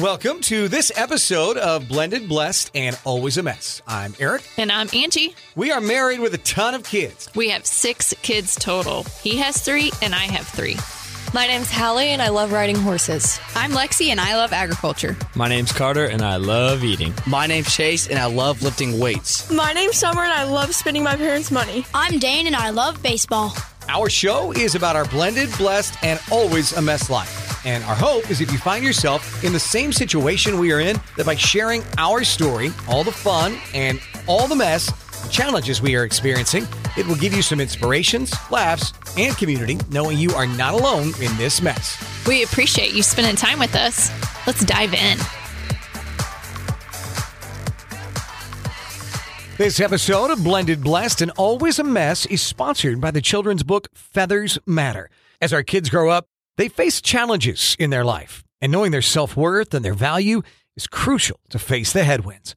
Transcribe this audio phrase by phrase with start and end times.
[0.00, 3.80] Welcome to this episode of Blended, Blessed, and Always a Mess.
[3.88, 4.46] I'm Aric.
[4.58, 5.34] And I'm Angie.
[5.54, 7.30] We are married with a ton of kids.
[7.34, 9.04] We have six kids total.
[9.22, 10.76] He has three, and I have three.
[11.32, 13.40] My name's Hallie, and I love riding horses.
[13.54, 15.16] I'm Lexi, and I love agriculture.
[15.34, 17.14] My name's Carter, and I love eating.
[17.26, 19.50] My name's Chase, and I love lifting weights.
[19.50, 21.86] My name's Summer, and I love spending my parents' money.
[21.94, 23.54] I'm Dane, and I love baseball.
[23.88, 27.45] Our show is about our blended, blessed, and always a mess life.
[27.66, 31.00] And our hope is if you find yourself in the same situation we are in,
[31.16, 34.86] that by sharing our story, all the fun, and all the mess,
[35.24, 36.64] the challenges we are experiencing,
[36.96, 41.36] it will give you some inspirations, laughs, and community, knowing you are not alone in
[41.38, 41.96] this mess.
[42.24, 44.12] We appreciate you spending time with us.
[44.46, 45.18] Let's dive in.
[49.58, 53.88] This episode of Blended, Blessed, and Always a Mess is sponsored by the children's book
[53.92, 55.10] Feathers Matter.
[55.40, 59.36] As our kids grow up, they face challenges in their life, and knowing their self
[59.36, 60.42] worth and their value
[60.76, 62.54] is crucial to face the headwinds.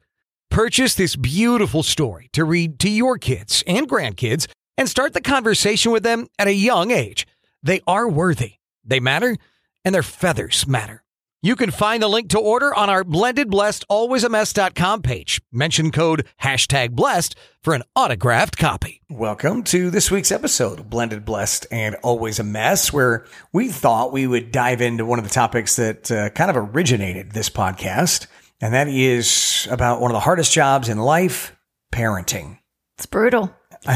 [0.49, 4.47] Purchase this beautiful story to read to your kids and grandkids
[4.77, 7.27] and start the conversation with them at a young age.
[7.61, 9.37] They are worthy, they matter,
[9.85, 11.03] and their feathers matter.
[11.41, 15.41] You can find the link to order on our blended blessed alwaysamess.com page.
[15.53, 19.01] Mention code hashtag blessed for an autographed copy.
[19.09, 24.11] Welcome to this week's episode of Blended Blessed and Always a Mess, where we thought
[24.11, 28.27] we would dive into one of the topics that uh, kind of originated this podcast,
[28.59, 31.55] and that is about one of the hardest jobs in life
[31.93, 32.57] parenting.
[32.97, 33.55] It's brutal.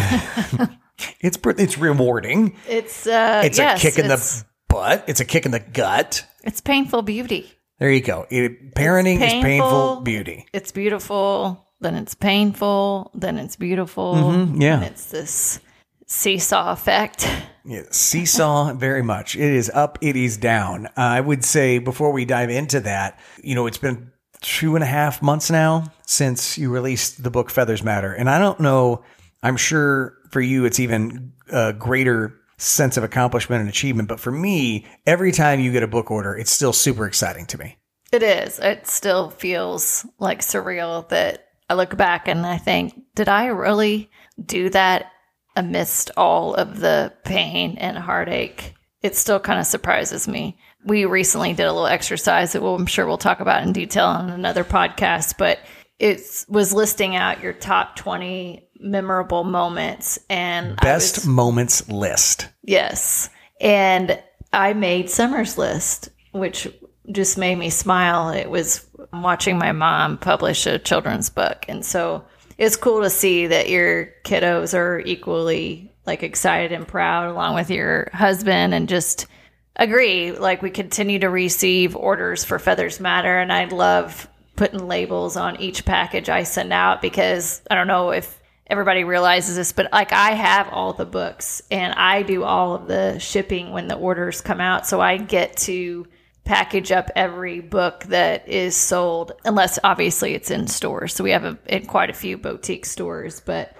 [1.20, 2.56] it's it's rewarding.
[2.70, 5.04] It's uh, it's yes, a kick in it's, the butt.
[5.08, 6.26] It's a kick in the gut.
[6.44, 7.52] It's painful beauty.
[7.80, 8.26] There you go.
[8.30, 10.46] It, parenting It's is painful beauty.
[10.54, 11.68] It's beautiful.
[11.80, 13.12] Then it's painful.
[13.14, 14.16] Then it's beautiful.
[14.16, 14.76] Mhm, yeah.
[14.76, 15.60] And it's this
[16.08, 17.28] seesaw effect.
[17.66, 19.36] Yeah, seesaw very much.
[19.36, 20.88] It is up, it is down.
[20.88, 24.84] Uh, I would say before we dive into that, you know, it's been two and
[24.84, 28.14] a half months now since you released the book Feathers Matter.
[28.14, 29.04] And I don't know,
[29.42, 34.08] I'm sure for you it's even a greater sense of accomplishment and achievement.
[34.08, 37.58] But for me, every time you get a book order, it's still super exciting to
[37.58, 37.78] me.
[38.12, 38.60] It is.
[38.60, 44.12] It still feels like surreal that I look back and I think, did I really
[44.44, 45.12] do that
[45.56, 48.76] amidst all of the pain and heartache?
[49.02, 50.58] It still kind of surprises me.
[50.86, 54.06] We recently did a little exercise that we'll, I'm sure we'll talk about in detail
[54.06, 55.60] on another podcast, but
[56.00, 62.50] it was listing out your top 20 memorable moments and Best was- moments list.
[62.64, 63.30] Yes.
[63.62, 64.22] And
[64.52, 66.68] I made Summer's list, which
[67.12, 68.30] just made me smile.
[68.30, 71.66] It was watching my mom publish a children's book.
[71.68, 72.24] And so
[72.58, 77.70] it's cool to see that your kiddos are equally like excited and proud along with
[77.70, 79.26] your husband and just
[79.78, 85.36] agree like we continue to receive orders for feathers matter and i love putting labels
[85.36, 89.92] on each package i send out because i don't know if everybody realizes this but
[89.92, 93.96] like i have all the books and i do all of the shipping when the
[93.96, 96.06] orders come out so i get to
[96.44, 101.46] package up every book that is sold unless obviously it's in stores so we have
[101.46, 103.76] a, in quite a few boutique stores but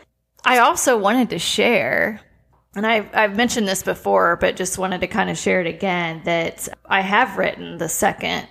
[0.46, 2.22] i also wanted to share
[2.76, 6.22] and I've, I've mentioned this before, but just wanted to kind of share it again
[6.26, 8.48] that I have written the second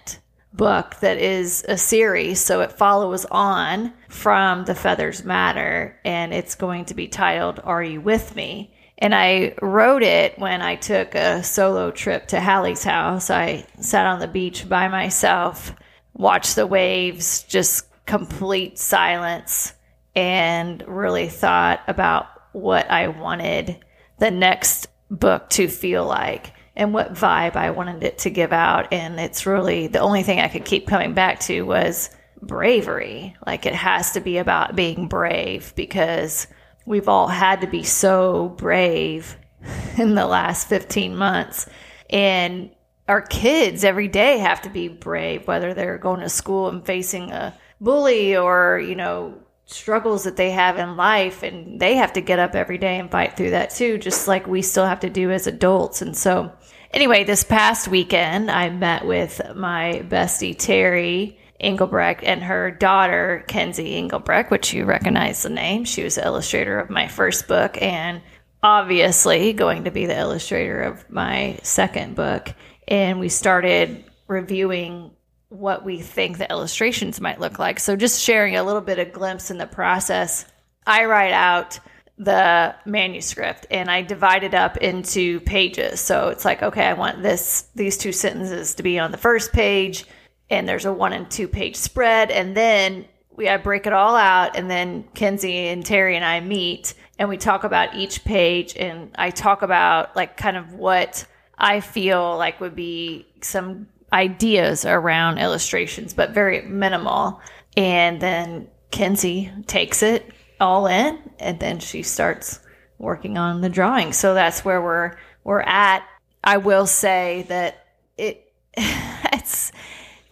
[0.53, 2.41] book that is a series.
[2.41, 7.83] So it follows on from The Feathers Matter, and it's going to be titled Are
[7.83, 8.75] You With Me?
[8.99, 13.31] And I wrote it when I took a solo trip to Hallie's house.
[13.31, 15.75] I sat on the beach by myself,
[16.15, 19.75] watched the waves, just complete silence,
[20.15, 23.83] and really thought about what I wanted
[24.19, 28.93] the next book to feel like and what vibe I wanted it to give out.
[28.93, 32.11] And it's really the only thing I could keep coming back to was
[32.43, 33.37] bravery.
[33.47, 36.47] Like it has to be about being brave because
[36.85, 39.37] we've all had to be so brave
[39.97, 41.67] in the last 15 months.
[42.11, 42.71] And
[43.09, 47.33] our kids every day have to be brave, whether they're going to school and facing
[47.33, 52.21] a bully or, you know, struggles that they have in life and they have to
[52.21, 55.09] get up every day and fight through that too just like we still have to
[55.09, 56.53] do as adults and so
[56.93, 63.97] anyway this past weekend i met with my bestie terry engelbrecht and her daughter kenzie
[63.97, 68.21] engelbrecht which you recognize the name she was the illustrator of my first book and
[68.63, 72.55] obviously going to be the illustrator of my second book
[72.89, 75.11] and we started reviewing
[75.53, 77.79] what we think the illustrations might look like.
[77.79, 80.47] So just sharing a little bit of glimpse in the process.
[80.87, 81.79] I write out
[82.17, 86.01] the manuscript and I divide it up into pages.
[86.01, 89.53] So it's like, okay, I want this these two sentences to be on the first
[89.53, 90.07] page
[90.53, 92.31] and there's a one and two page spread.
[92.31, 96.41] And then we I break it all out, and then Kenzie and Terry and I
[96.41, 101.25] meet and we talk about each page, and I talk about like kind of what
[101.57, 107.41] I feel like would be some ideas around illustrations, but very minimal.
[107.77, 112.59] And then Kenzie takes it all in, and then she starts
[112.99, 114.13] working on the drawing.
[114.13, 116.05] So that's where we're we're at.
[116.43, 119.71] I will say that it it's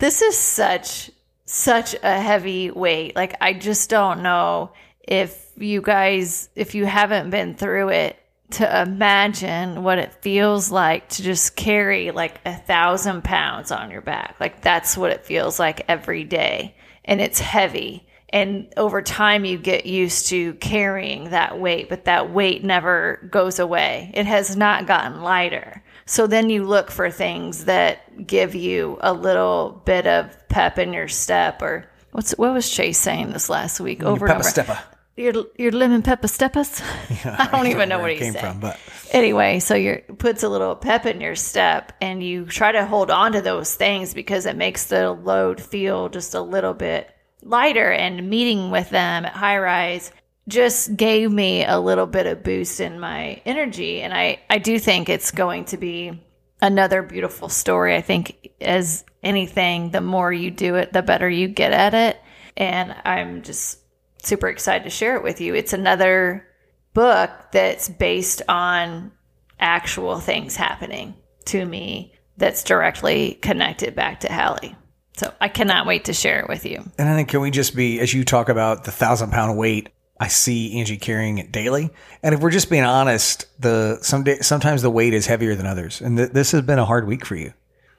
[0.01, 1.11] this is such
[1.45, 3.15] such a heavy weight.
[3.15, 4.73] Like I just don't know
[5.07, 8.17] if you guys if you haven't been through it
[8.53, 14.01] to imagine what it feels like to just carry like a thousand pounds on your
[14.01, 14.37] back.
[14.41, 16.75] Like that's what it feels like every day.
[17.05, 18.07] And it's heavy.
[18.33, 23.59] And over time, you get used to carrying that weight, but that weight never goes
[23.59, 24.13] away.
[24.15, 25.83] It has not gotten lighter.
[26.11, 30.93] So then you look for things that give you a little bit of pep in
[30.93, 34.43] your step or what's what was Chase saying this last week over and over?
[34.43, 34.81] Steppa.
[35.17, 36.83] Your your lemon pepper steppers.
[37.25, 38.41] I don't even know where what he came said.
[38.41, 38.81] from, but
[39.13, 43.13] Anyway, so you puts a little pep in your step, and you try to hold
[43.13, 47.09] on to those things because it makes the load feel just a little bit
[47.43, 47.93] lighter.
[47.93, 50.11] And meeting with them at High Rise
[50.49, 54.79] just gave me a little bit of boost in my energy, and I I do
[54.79, 56.21] think it's going to be
[56.61, 57.95] another beautiful story.
[57.97, 62.21] I think as anything, the more you do it, the better you get at it,
[62.57, 63.79] and I'm just
[64.23, 65.55] super excited to share it with you.
[65.55, 66.47] It's another
[66.93, 69.13] book that's based on
[69.59, 71.15] actual things happening
[71.47, 74.77] to me that's directly connected back to Hallie.
[75.17, 76.83] So I cannot wait to share it with you.
[76.99, 79.91] And I think can we just be as you talk about the thousand pound weight,
[80.21, 81.91] I see Angie carrying it daily.
[82.23, 85.67] And if we're just being honest, the some day, sometimes the weight is heavier than
[85.67, 87.55] others, and th- this has been a hard week for you.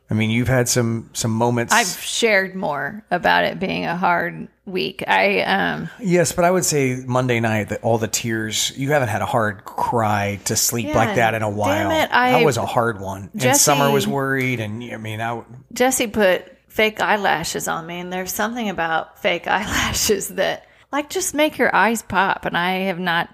[0.10, 1.74] I mean, you've had some some moments.
[1.74, 5.04] I've shared more about it being a hard week.
[5.08, 8.72] I um yes, but I would say Monday night that all the tears.
[8.78, 11.90] You haven't had a hard cry to sleep Yeah, like that in a while.
[11.90, 13.32] damn it, I- that was a hard one.
[13.42, 18.12] and Summer was worried, and I mean, I Jesse put fake eyelashes on me, and
[18.14, 22.46] there's something about fake eyelashes that, like, just make your eyes pop.
[22.46, 23.30] And I have not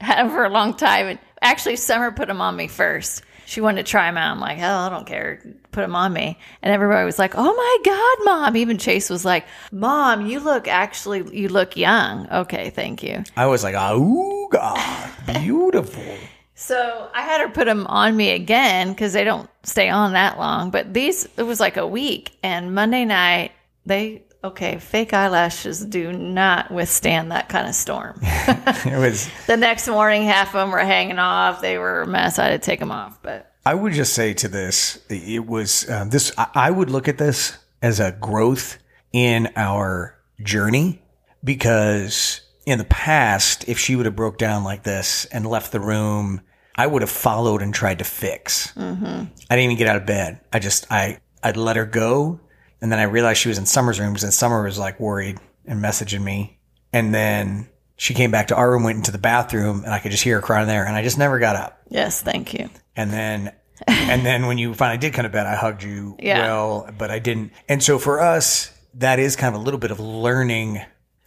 [0.00, 1.06] had them for a long time.
[1.06, 3.22] And actually, Summer put them on me first.
[3.46, 4.32] She wanted to try them out.
[4.32, 5.40] I'm like, hell, I don't care.
[5.72, 6.38] Put them on me.
[6.60, 8.56] And everybody was like, oh my God, mom.
[8.58, 12.28] Even Chase was like, mom, you look actually, you look young.
[12.30, 13.24] Okay, thank you.
[13.38, 16.04] I was like, oh God, beautiful.
[16.60, 20.38] So I had her put them on me again because they don't stay on that
[20.38, 20.72] long.
[20.72, 22.36] But these, it was like a week.
[22.42, 23.52] And Monday night,
[23.86, 28.18] they, okay, fake eyelashes do not withstand that kind of storm.
[28.22, 29.28] it was.
[29.46, 31.60] the next morning, half of them were hanging off.
[31.60, 32.38] They were a mess.
[32.38, 33.20] I had to take them off.
[33.22, 36.32] But I would just say to this, it was um, this.
[36.38, 38.78] I, I would look at this as a growth
[39.12, 41.02] in our journey
[41.42, 45.80] because in the past, if she would have broke down like this and left the
[45.80, 46.42] room,
[46.76, 48.72] I would have followed and tried to fix.
[48.74, 49.24] Mm-hmm.
[49.50, 50.40] I didn't even get out of bed.
[50.52, 52.40] I just I I'd let her go,
[52.80, 55.82] and then I realized she was in Summer's room because Summer was like worried and
[55.82, 56.58] messaging me,
[56.92, 60.10] and then she came back to our room, went into the bathroom, and I could
[60.12, 61.80] just hear her crying there, and I just never got up.
[61.88, 62.70] yes, thank you.
[62.96, 63.52] And then,
[63.86, 66.40] and then when you finally did come to bed, I hugged you Yeah.
[66.46, 67.52] well, but I didn't.
[67.68, 70.80] And so for us, that is kind of a little bit of learning.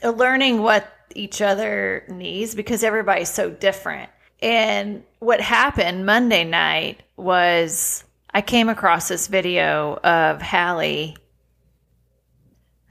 [0.03, 4.09] Uh, learning what each other needs because everybody's so different.
[4.41, 8.03] And what happened Monday night was
[8.33, 11.15] I came across this video of Hallie.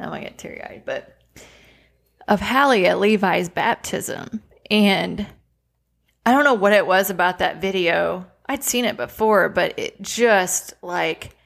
[0.00, 1.16] I'm gonna get teary eyed, but
[2.28, 4.42] of Hallie at Levi's baptism.
[4.70, 5.26] And
[6.24, 8.26] I don't know what it was about that video.
[8.46, 11.36] I'd seen it before, but it just like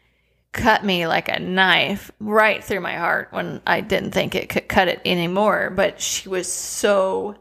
[0.52, 4.68] cut me like a knife right through my heart when I didn't think it could
[4.68, 5.70] cut it anymore.
[5.70, 7.36] But she was so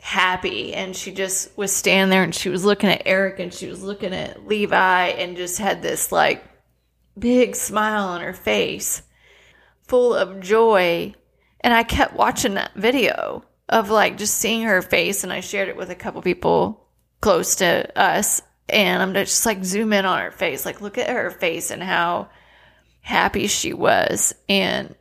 [0.00, 3.66] happy and she just was standing there and she was looking at Aric and she
[3.66, 6.44] was looking at Levi and just had this like
[7.18, 9.02] big smile on her face
[9.86, 11.14] full of joy.
[11.60, 15.68] And I kept watching that video of like just seeing her face and I shared
[15.68, 16.86] it with a couple people
[17.20, 21.10] close to us and I'm just like zoom in on her face like look at
[21.10, 22.28] her face and how
[23.00, 24.94] happy she was and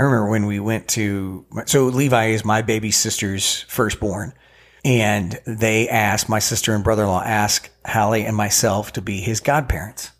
[0.00, 4.32] I remember when we went to, so Levi is my baby sister's firstborn.
[4.82, 9.20] And they asked, my sister and brother in law asked Hallie and myself to be
[9.20, 10.12] his godparents.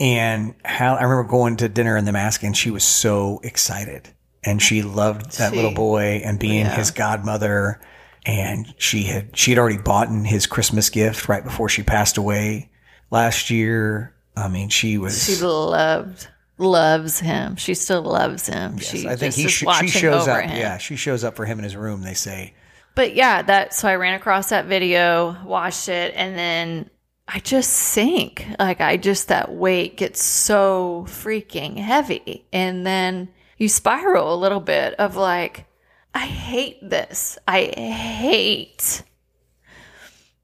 [0.00, 4.08] And Hall, I remember going to dinner in the mask, and she was so excited.
[4.42, 6.74] And she loved that She- little boy and being Yeah.
[6.76, 7.80] his godmother.
[8.26, 12.16] And she had, she had already bought in his Christmas gift right before she passed
[12.16, 12.70] away
[13.10, 14.14] last year.
[14.36, 15.22] I mean, she was.
[15.24, 17.56] she loved loves him.
[17.56, 18.76] She still loves him.
[18.78, 20.42] Yes, she I think he sh- she shows up.
[20.44, 20.56] him.
[20.56, 22.02] Yeah, she shows up for him in his room.
[22.02, 22.54] They say,
[22.94, 26.90] But yeah, that so I ran across that video, watched it, and then
[27.26, 28.46] I just sink.
[28.58, 32.46] Like I just that weight gets so freaking heavy.
[32.52, 33.28] And then
[33.58, 35.66] you spiral a little bit of like,
[36.14, 37.38] I hate this.
[37.48, 39.02] I hate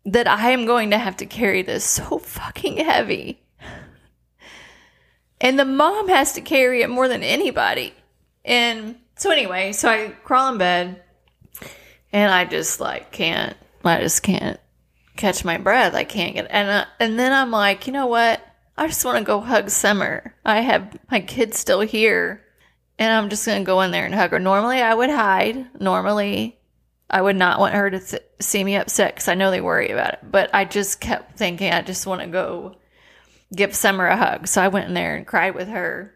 [0.04, 3.42] that I am going to have to carry this so fucking heavy.
[5.40, 7.94] And the mom has to carry it more than anybody.
[8.44, 11.02] And so anyway, so I crawl in bed
[12.12, 13.56] and I just like can't.
[13.84, 14.60] I just can't
[15.20, 15.94] catch my breath.
[15.94, 16.46] I can't get.
[16.50, 18.44] And uh, and then I'm like, you know what?
[18.76, 20.34] I just want to go hug Summer.
[20.44, 22.42] I have my kids still here,
[22.98, 24.38] and I'm just gonna go in there and hug her.
[24.38, 25.80] Normally, I would hide.
[25.80, 26.58] Normally,
[27.10, 29.90] I would not want her to th- see me upset because I know they worry
[29.90, 30.20] about it.
[30.30, 32.76] But I just kept thinking, I just want to go
[33.54, 34.46] give Summer a hug.
[34.46, 36.14] So I went in there and cried with her.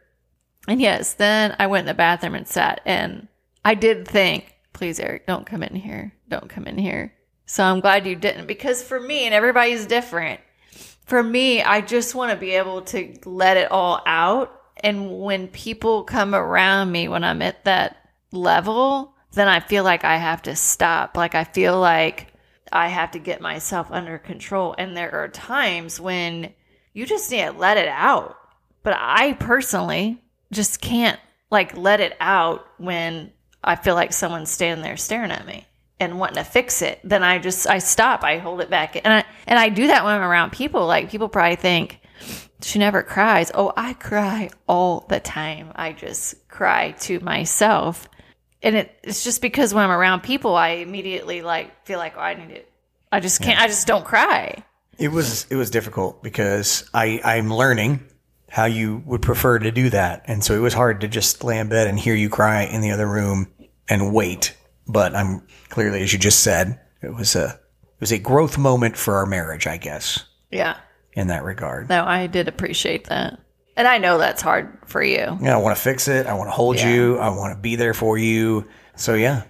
[0.68, 2.80] And yes, then I went in the bathroom and sat.
[2.86, 3.28] And
[3.64, 6.14] I did think, please, Aric, don't come in here.
[6.28, 7.12] Don't come in here.
[7.46, 10.40] So I'm glad you didn't because for me, and everybody's different,
[11.04, 14.60] for me, I just want to be able to let it all out.
[14.82, 20.04] And when people come around me when I'm at that level, then I feel like
[20.04, 21.16] I have to stop.
[21.16, 22.32] Like I feel like
[22.72, 24.74] I have to get myself under control.
[24.76, 26.54] And there are times when
[26.92, 28.36] you just need to let it out.
[28.82, 31.20] But I personally just can't
[31.50, 33.32] like let it out when
[33.62, 35.66] I feel like someone's standing there staring at me
[36.00, 37.00] and wanting to fix it.
[37.04, 38.24] Then I just I stop.
[38.24, 38.96] I hold it back.
[38.96, 40.86] And I and I do that when I'm around people.
[40.86, 42.00] Like people probably think
[42.62, 43.50] she never cries.
[43.54, 45.72] Oh, I cry all the time.
[45.74, 48.08] I just cry to myself.
[48.62, 52.20] And it, it's just because when I'm around people, I immediately like feel like oh,
[52.20, 52.70] I need it.
[53.12, 53.60] I just can't.
[53.60, 54.64] I just don't cry.
[54.98, 58.08] It was it was difficult because I I'm learning
[58.48, 61.58] how you would prefer to do that, and so it was hard to just lay
[61.58, 63.52] in bed and hear you cry in the other room
[63.88, 64.56] and wait.
[64.86, 68.96] But I'm clearly, as you just said, it was a it was a growth moment
[68.96, 70.76] for our marriage, I guess, Yeah.
[71.14, 71.88] in that regard.
[71.88, 73.38] No, I did appreciate that.
[73.76, 75.38] And I know that's hard for you.
[75.40, 76.26] Yeah, I want to fix it.
[76.26, 76.88] I want to hold Yeah.
[76.90, 77.18] you.
[77.18, 78.66] I want to be there for you.
[78.96, 79.42] So yeah,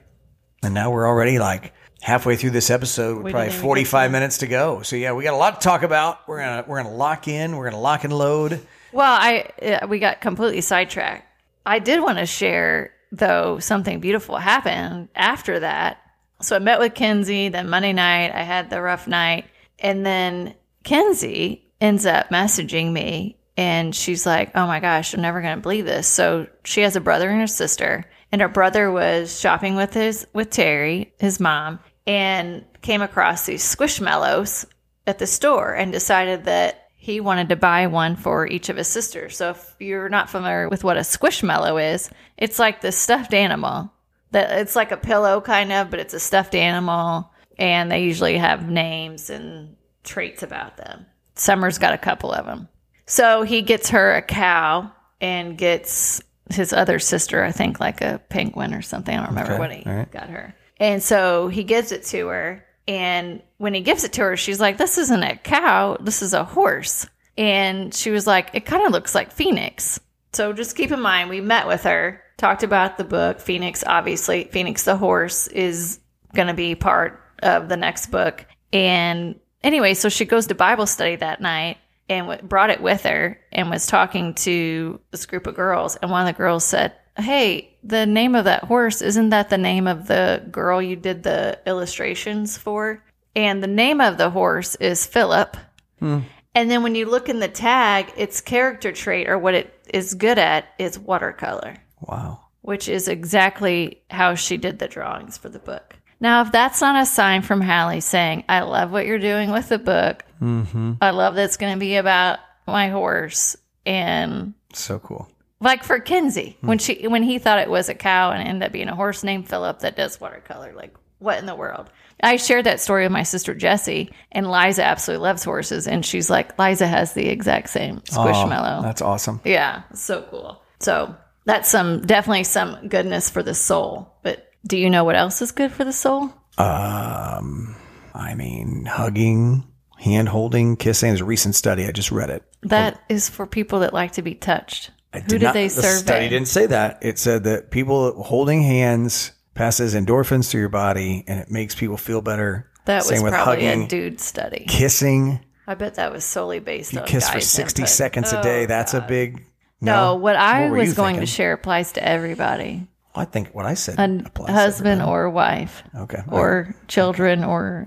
[0.62, 3.16] and now we're already like halfway through this episode.
[3.16, 4.82] With We probably forty five to- minutes to go.
[4.82, 6.26] So yeah, we got a lot to talk about.
[6.28, 7.56] We're gonna we're gonna lock in.
[7.56, 8.60] We're gonna lock and load.
[8.92, 11.26] Well, I uh, we got completely sidetracked.
[11.66, 15.98] I did want to share though something beautiful happened after that.
[16.40, 17.48] So I met with Kenzie.
[17.48, 19.46] Then Monday night I had the rough night,
[19.78, 25.40] and then Kenzie ends up messaging me, and she's like, "Oh my gosh, I'm never
[25.40, 29.38] gonna believe this." So she has a brother and a sister, and her brother was
[29.38, 34.66] shopping with his with Terry, his mom, and came across these squishmallows
[35.06, 38.88] at the store and decided that he wanted to buy one for each of his
[38.88, 39.36] sisters.
[39.36, 42.08] So if you're not familiar with what a squishmallow is,
[42.38, 43.92] it's like this stuffed animal.
[44.30, 48.38] That it's like a pillow kind of, but it's a stuffed animal and they usually
[48.38, 51.04] have names and traits about them.
[51.34, 52.68] Summer's got a couple of them.
[53.04, 58.18] So he gets her a cow and gets his other sister, I think, like a
[58.30, 59.14] penguin or something.
[59.14, 59.58] I don't remember Okay.
[59.58, 60.10] what he right.
[60.10, 60.54] got her.
[60.80, 62.63] And so he gives it to her.
[62.86, 66.34] And when he gives it to her, she's like, This isn't a cow, this is
[66.34, 67.06] a horse.
[67.36, 70.00] And she was like, It kind of looks like Phoenix.
[70.32, 73.40] So just keep in mind, we met with her, talked about the book.
[73.40, 76.00] Phoenix, obviously, Phoenix the horse is
[76.34, 78.44] going to be part of the next book.
[78.72, 83.02] And anyway, so she goes to Bible study that night and w- brought it with
[83.04, 85.96] her and was talking to this group of girls.
[85.96, 89.58] And one of the girls said, Hey, the name of that horse, isn't that the
[89.58, 93.02] name of the girl you did the illustrations for?
[93.36, 95.56] And the name of the horse is Philip.
[96.00, 96.20] Hmm.
[96.54, 100.14] And then when you look in the tag, its character trait or what it is
[100.14, 102.40] good at is watercolor Wow.
[102.62, 105.96] which is exactly how she did the drawings for the book.
[106.20, 109.68] Now, if that's not a sign from Hallie saying, I love what you're doing with
[109.68, 110.92] the book, mm-hmm.
[111.00, 113.56] I love that it's going to be about my horse.
[113.84, 115.28] And So cool.
[115.60, 118.66] Like for Kenzie, when she when he thought it was a cow and it ended
[118.66, 121.90] up being a horse named Philip that does watercolor, like what in the world?
[122.22, 126.30] I shared that story with my sister Jessie, and Liza absolutely loves horses, and she's
[126.30, 128.80] like, Liza has the exact same squishmallow.
[128.80, 129.40] Oh, that's awesome.
[129.44, 130.62] Yeah, so cool.
[130.80, 134.14] So that's some definitely some goodness for the soul.
[134.22, 136.32] But do you know what else is good for the soul?
[136.56, 137.76] Um,
[138.14, 139.64] I mean, hugging,
[139.98, 141.10] hand holding, kissing.
[141.10, 141.86] There's a recent study.
[141.86, 142.44] I just read it.
[142.62, 144.90] That is for people that like to be touched.
[145.14, 145.96] I Who did not- they the survey?
[145.98, 146.98] study didn't say that.
[147.02, 151.96] It said that people holding hands passes endorphins through your body and it makes people
[151.96, 152.68] feel better.
[152.86, 154.64] That was Same with probably hugging, a dude study.
[154.68, 155.40] kissing.
[155.66, 157.88] I bet that was solely based You on kiss for 60 input.
[157.90, 158.66] seconds a Oh, day.
[158.66, 159.42] That's a big
[159.80, 163.64] No, what I What were was going to share applies to everybody I think what
[163.64, 166.22] I said a applies to husband or wife Okay.
[166.30, 167.86] or children or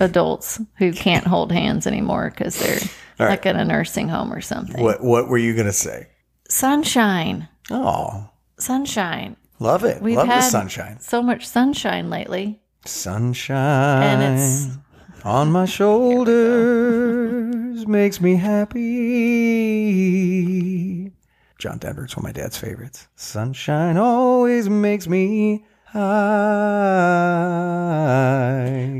[0.00, 2.78] adults who can't hold hands anymore because they're
[3.18, 3.30] right.
[3.30, 4.82] like in a nursing home or something.
[4.82, 6.08] What What were you gonna say?
[6.52, 7.48] Sunshine.
[7.70, 8.28] Oh,
[8.58, 9.36] Sunshine.
[9.58, 10.02] love it.
[10.02, 11.00] We've love the had sunshine.
[11.00, 12.60] so much sunshine lately.
[12.84, 14.68] Sunshine And it's
[15.24, 16.36] on my shoulders
[17.86, 18.82] makes me happy.
[21.58, 23.08] John Denver's one of my dad's favorites.
[23.16, 26.02] Sunshine always makes me high.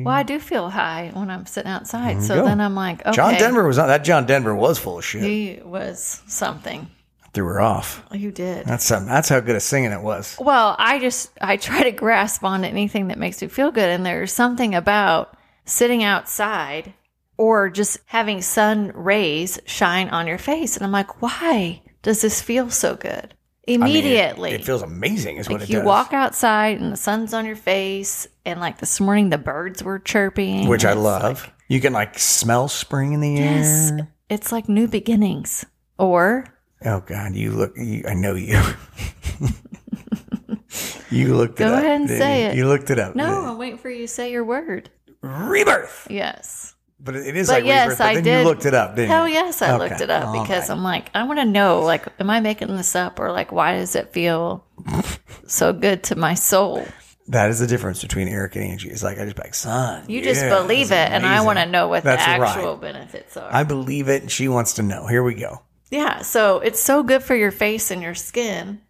[0.06, 2.22] well, I do feel high when I'm sitting outside.
[2.22, 2.46] So go.
[2.46, 3.12] then I'm like, okay.
[3.14, 4.04] John Denver was not that.
[4.04, 5.22] John Denver was full of shit.
[5.22, 6.88] He was something.
[7.34, 8.04] Threw her off.
[8.12, 8.66] You did.
[8.66, 10.36] That's um, that's how good a singing it was.
[10.38, 14.04] Well, I just I try to grasp on anything that makes me feel good, and
[14.04, 16.92] there's something about sitting outside
[17.38, 22.42] or just having sun rays shine on your face, and I'm like, why does this
[22.42, 23.34] feel so good
[23.66, 24.50] I mean, it- immediately?
[24.52, 25.38] it, feels amazing.
[25.38, 25.86] Is what like it you does.
[25.86, 29.98] walk outside and the sun's on your face, and like this morning the birds were
[29.98, 31.42] chirping, which I love.
[31.44, 34.08] like- you can like smell spring in the yes, air.
[34.28, 35.64] it's like new beginnings.
[35.98, 36.44] Or
[36.84, 37.72] Oh God, you look.
[37.76, 38.60] You, I know you.
[41.10, 41.82] you looked it Go up.
[41.82, 42.48] ahead and say you?
[42.48, 42.56] it.
[42.56, 43.14] You looked it up.
[43.14, 44.90] no, I'm waiting for you to say your word.
[45.20, 46.06] rebirth.
[46.10, 46.74] Yes.
[47.04, 47.98] But it is But like yes, rebirth.
[47.98, 48.38] But I then did.
[48.38, 49.34] you looked it up, didn't Hell you?
[49.34, 49.88] yes, I Okay.
[49.88, 50.76] looked it up All because right.
[50.76, 53.74] I'm like, I want to know, like, am I making this up or like, why
[53.74, 54.64] does it feel
[55.46, 56.86] so good to my soul?
[57.28, 58.88] that is the difference between Aric and Angie.
[58.90, 60.04] It's like I just be like, son.
[60.08, 62.56] You just believe it, that's and I want to know what That's the right.
[62.56, 63.48] actual benefits are.
[63.52, 65.06] I believe it, and she wants to know.
[65.06, 65.62] Here we go.
[65.92, 68.80] Yeah, so it's so good for your face and your skin.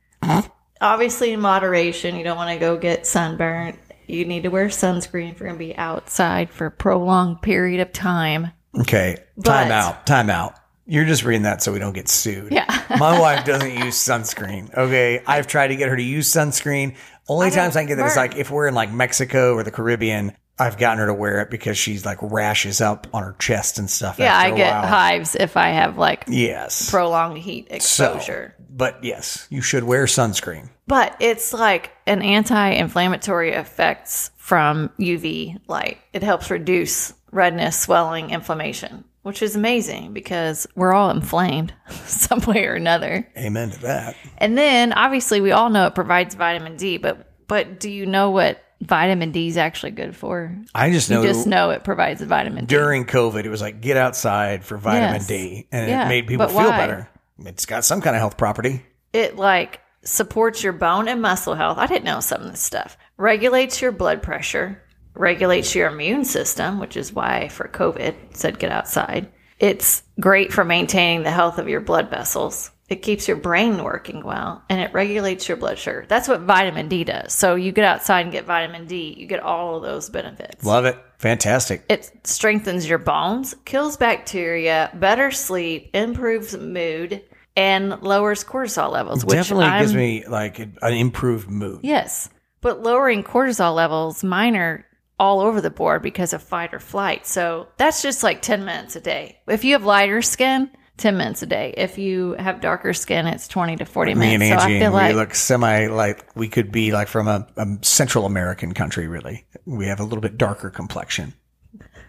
[0.81, 3.77] Obviously, in moderation, you don't want to go get sunburned.
[4.07, 7.81] You need to wear sunscreen if you're going to be outside for a prolonged period
[7.81, 8.53] of time.
[8.81, 10.07] Okay, But- time out.
[10.07, 10.55] Time out.
[10.87, 12.53] You're just reading that so we don't get sued.
[12.53, 12.67] Yeah.
[12.99, 14.73] My wife doesn't use sunscreen.
[14.77, 15.23] Okay.
[15.27, 16.97] I've tried to get her to use sunscreen.
[17.29, 19.63] Only don't times I can get that is like if we're in like Mexico or
[19.63, 23.35] the Caribbean, I've gotten her to wear it because she's like rashes up on her
[23.39, 24.19] chest and stuff.
[24.19, 24.87] Yeah, I get while.
[24.87, 26.91] hives if I have like Yes.
[26.91, 27.75] prolonged heat So,
[28.15, 28.55] exposure.
[28.71, 30.69] but yes, you should wear sunscreen.
[30.87, 35.99] But it's like an anti-inflammatory effects from UV light.
[36.13, 41.73] It helps reduce redness, swelling, inflammation, which is amazing because we're all inflamed
[42.07, 43.27] some way or another.
[43.37, 44.17] Amen to that.
[44.39, 48.31] And then obviously we all know it provides vitamin D, but but do you know
[48.31, 50.55] what vitamin D is actually good for?
[50.75, 51.23] I just know.
[51.23, 52.75] You just know it provides vitamin D.
[52.75, 55.27] during COVID, it was like get outside for vitamin Yes.
[55.27, 56.77] D, and Yeah, it made people but feel why?
[56.79, 57.09] better.
[57.45, 58.83] It's got some kind of health property.
[59.13, 61.79] it like supports your bone and muscle health.
[61.79, 62.97] I didn't know some of this stuff.
[63.19, 64.83] Regulates your blood pressure,
[65.15, 69.29] regulates your immune system, which is why for COVID said get outside.
[69.59, 72.71] It's great for maintaining the health of your blood vessels.
[72.93, 76.05] It keeps your brain working well and it regulates your blood sugar.
[76.07, 77.33] That's what vitamin D does.
[77.33, 80.63] So you get outside and get vitamin D, you get all of those benefits.
[80.63, 80.99] Love it.
[81.17, 81.85] Fantastic.
[81.89, 87.23] It strengthens your bones, kills bacteria, better sleep, improves mood,
[87.57, 89.25] and lowers cortisol levels.
[89.25, 91.81] Which Definitely gives I'm- me like an improved mood.
[91.83, 92.29] Yes,
[92.61, 94.85] but lowering cortisol levels, mine are
[95.19, 97.27] all over the board because of fight or flight.
[97.27, 99.39] So that's just like 10 minutes a day.
[99.49, 100.69] If you have lighter skin,
[101.03, 101.75] 10 minutes a day.
[101.77, 104.63] If you have darker skin, it's 20 to 40 Me and minutes.
[104.63, 107.67] so I feel like we look semi like we could be like from a, a
[107.83, 109.09] Central American country.
[109.09, 111.35] Really, we have a little bit darker complexion.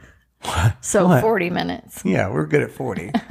[0.81, 1.21] so what?
[1.21, 2.01] 40 minutes.
[2.05, 3.11] Yeah, we're good at forty.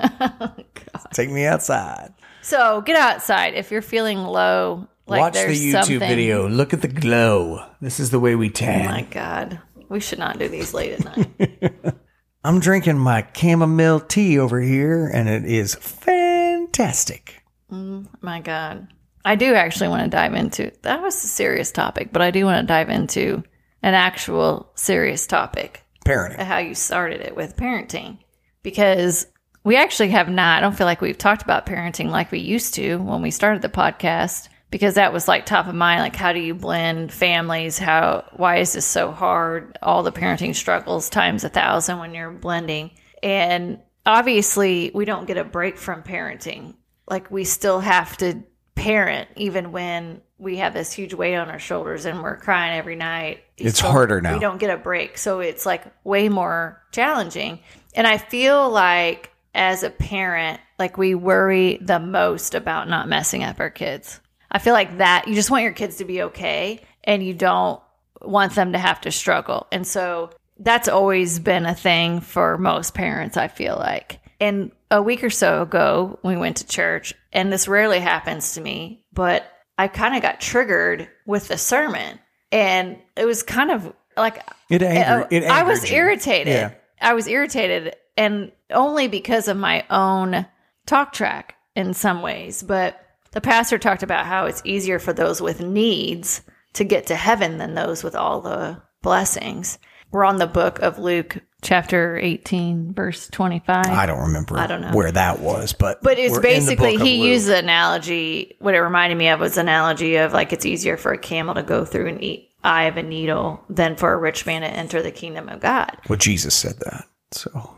[0.94, 2.12] Oh, Take me outside.
[2.42, 4.86] So get outside if you're feeling low.
[5.06, 6.48] Like Watch the YouTube something- video.
[6.48, 7.66] Look at the glow.
[7.80, 8.84] This is the way we Oh tan.
[8.86, 9.60] my God.
[9.88, 11.94] We should not do these late at night.
[12.44, 17.44] I'm drinking my chamomile tea over here, and it is fantastic.
[17.70, 18.88] Mm, my God.
[19.24, 22.44] I do actually want to dive into that was a serious topic, but I do
[22.44, 23.44] want to dive into
[23.82, 25.84] an actual serious topic.
[26.04, 26.40] Parenting.
[26.40, 28.18] How you started it with parenting.
[28.64, 29.26] Because
[29.62, 32.74] we actually have not, I don't feel like we've talked about parenting like we used
[32.74, 36.32] to when we started the podcast because that was like top of mind like how
[36.32, 37.78] do you blend families?
[37.78, 39.78] How why is this so hard?
[39.82, 42.90] All the parenting struggles times a thousand when you're blending.
[43.22, 46.74] And obviously we don't get a break from parenting.
[47.06, 48.42] Like we still have to
[48.74, 52.96] parent even when we have this huge weight on our shoulders and we're crying every
[52.96, 53.44] night.
[53.58, 54.32] It's harder now.
[54.32, 55.18] we don't get a break.
[55.18, 57.60] So it's like way more challenging.
[57.94, 63.44] And i feel like as a parent like we worry the most about not messing
[63.44, 64.18] up our kids
[64.52, 67.80] i feel like that you just want your kids to be okay and you don't
[68.20, 72.94] want them to have to struggle and so that's always been a thing for most
[72.94, 77.50] parents i feel like And a week or so ago, we went to church, and
[77.52, 79.42] this rarely happens to me, but
[79.78, 82.18] I kind of got triggered with the sermon.
[82.50, 85.96] And it was kind of like It uh, angered- it I was you.
[85.96, 86.52] irritated.
[86.52, 86.70] Yeah.
[87.00, 90.44] I was irritated, and only because of my own
[90.84, 92.62] talk track in some ways.
[92.62, 93.01] But
[93.32, 96.42] the pastor talked about how it's easier for those with needs
[96.74, 99.78] to get to heaven than those with all the blessings.
[100.10, 103.86] We're on the book of Luke, chapter 18, verse 25.
[103.86, 104.92] I don't remember I don't know.
[104.92, 108.56] where that was, but But it's we're in the basically he used the analogy.
[108.58, 111.62] What it reminded me of was analogy of like it's easier for a camel to
[111.62, 115.02] go through an e- eye of a needle than for a rich man to enter
[115.02, 115.96] the kingdom of God.
[116.10, 117.06] Well, Jesus said that.
[117.32, 117.74] So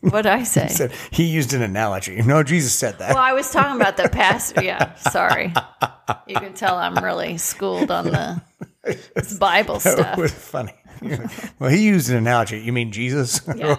[0.00, 0.68] What I say?
[0.68, 2.22] said he used an analogy.
[2.22, 3.14] No, Jesus said that.
[3.14, 4.54] well, I was talking about the past.
[4.62, 5.52] Yeah, sorry.
[6.26, 8.40] You can tell I'm really schooled on the
[9.40, 10.18] Bible that stuff.
[10.18, 10.74] was funny.
[11.58, 12.58] well, he used an analogy.
[12.60, 13.40] You mean Jesus?
[13.56, 13.76] Yeah.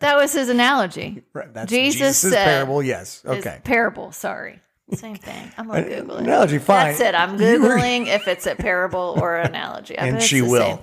[0.00, 1.22] That was his analogy.
[1.32, 2.82] Right, That's Jesus said- parable.
[2.82, 3.22] Yes.
[3.26, 3.60] Okay.
[3.64, 4.12] parable.
[4.12, 4.60] Sorry.
[4.92, 5.52] Same thing.
[5.56, 6.22] I'm gonna Google it.
[6.24, 6.86] analogy, fine.
[6.88, 7.14] That's it.
[7.14, 9.96] I'm googling if it's a parable or an analogy.
[9.96, 10.80] I And she will.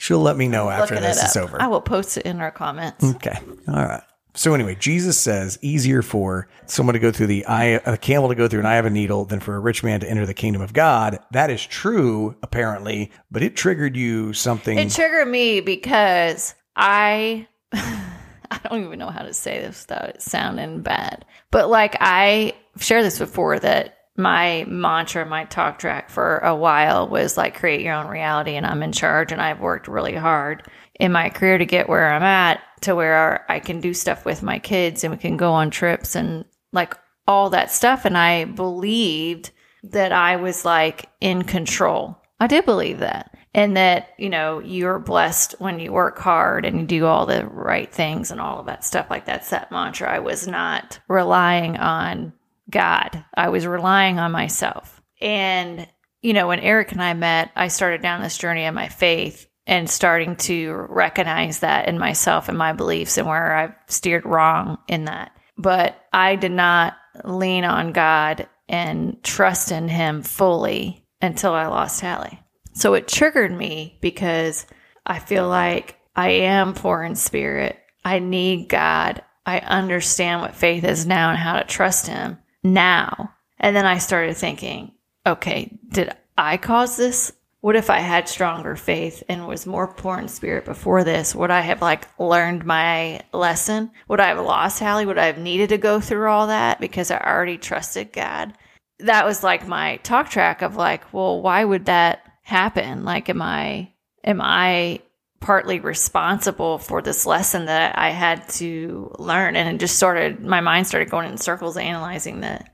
[0.00, 1.60] She'll let me know after Looking this is over.
[1.60, 3.04] I will post it in our comments.
[3.04, 3.38] Okay.
[3.68, 4.02] All right.
[4.32, 8.34] So anyway, Jesus says easier for someone to go through the eye, a camel to
[8.34, 10.32] go through an eye of a needle than for a rich man to enter the
[10.32, 11.18] kingdom of God.
[11.32, 14.78] That is true, apparently, but it triggered you something.
[14.78, 20.22] It triggered me because I I don't even know how to say this without it
[20.22, 21.26] sounding bad.
[21.50, 27.08] But like I shared this before that my mantra, my talk track for a while
[27.08, 30.62] was like create your own reality and I'm in charge and I've worked really hard
[30.98, 34.42] in my career to get where I'm at to where I can do stuff with
[34.42, 36.94] my kids and we can go on trips and like
[37.26, 39.50] all that stuff and I believed
[39.84, 42.18] that I was like in control.
[42.38, 43.34] I did believe that.
[43.52, 47.44] And that, you know, you're blessed when you work hard and you do all the
[47.46, 49.08] right things and all of that stuff.
[49.10, 50.08] Like that's that mantra.
[50.08, 52.32] I was not relying on
[52.70, 53.24] God.
[53.34, 55.00] I was relying on myself.
[55.20, 55.86] And,
[56.22, 59.46] you know, when Aric and I met, I started down this journey of my faith
[59.66, 64.78] and starting to recognize that in myself and my beliefs and where I've steered wrong
[64.88, 65.32] in that.
[65.56, 72.00] But I did not lean on God and trust in Him fully until I lost
[72.00, 72.40] Hallie.
[72.72, 74.66] So it triggered me because
[75.04, 77.78] I feel like I am poor in spirit.
[78.04, 79.22] I need God.
[79.44, 83.34] I understand what faith is now and how to trust Him now.
[83.58, 84.92] And then I started thinking,
[85.26, 87.32] okay, did I cause this?
[87.60, 91.34] What if I had stronger faith and was more poor in spirit before this?
[91.34, 93.90] Would I have like learned my lesson?
[94.08, 95.04] Would I have lost Hallie?
[95.04, 98.54] Would I have needed to go through all that because I already trusted God?
[99.00, 103.04] That was like my talk track of like, well, why would that happen?
[103.04, 103.92] Like, am I,
[104.24, 105.00] am I
[105.40, 109.56] partly responsible for this lesson that I had to learn?
[109.56, 112.70] And it just started, my mind started going in circles analyzing that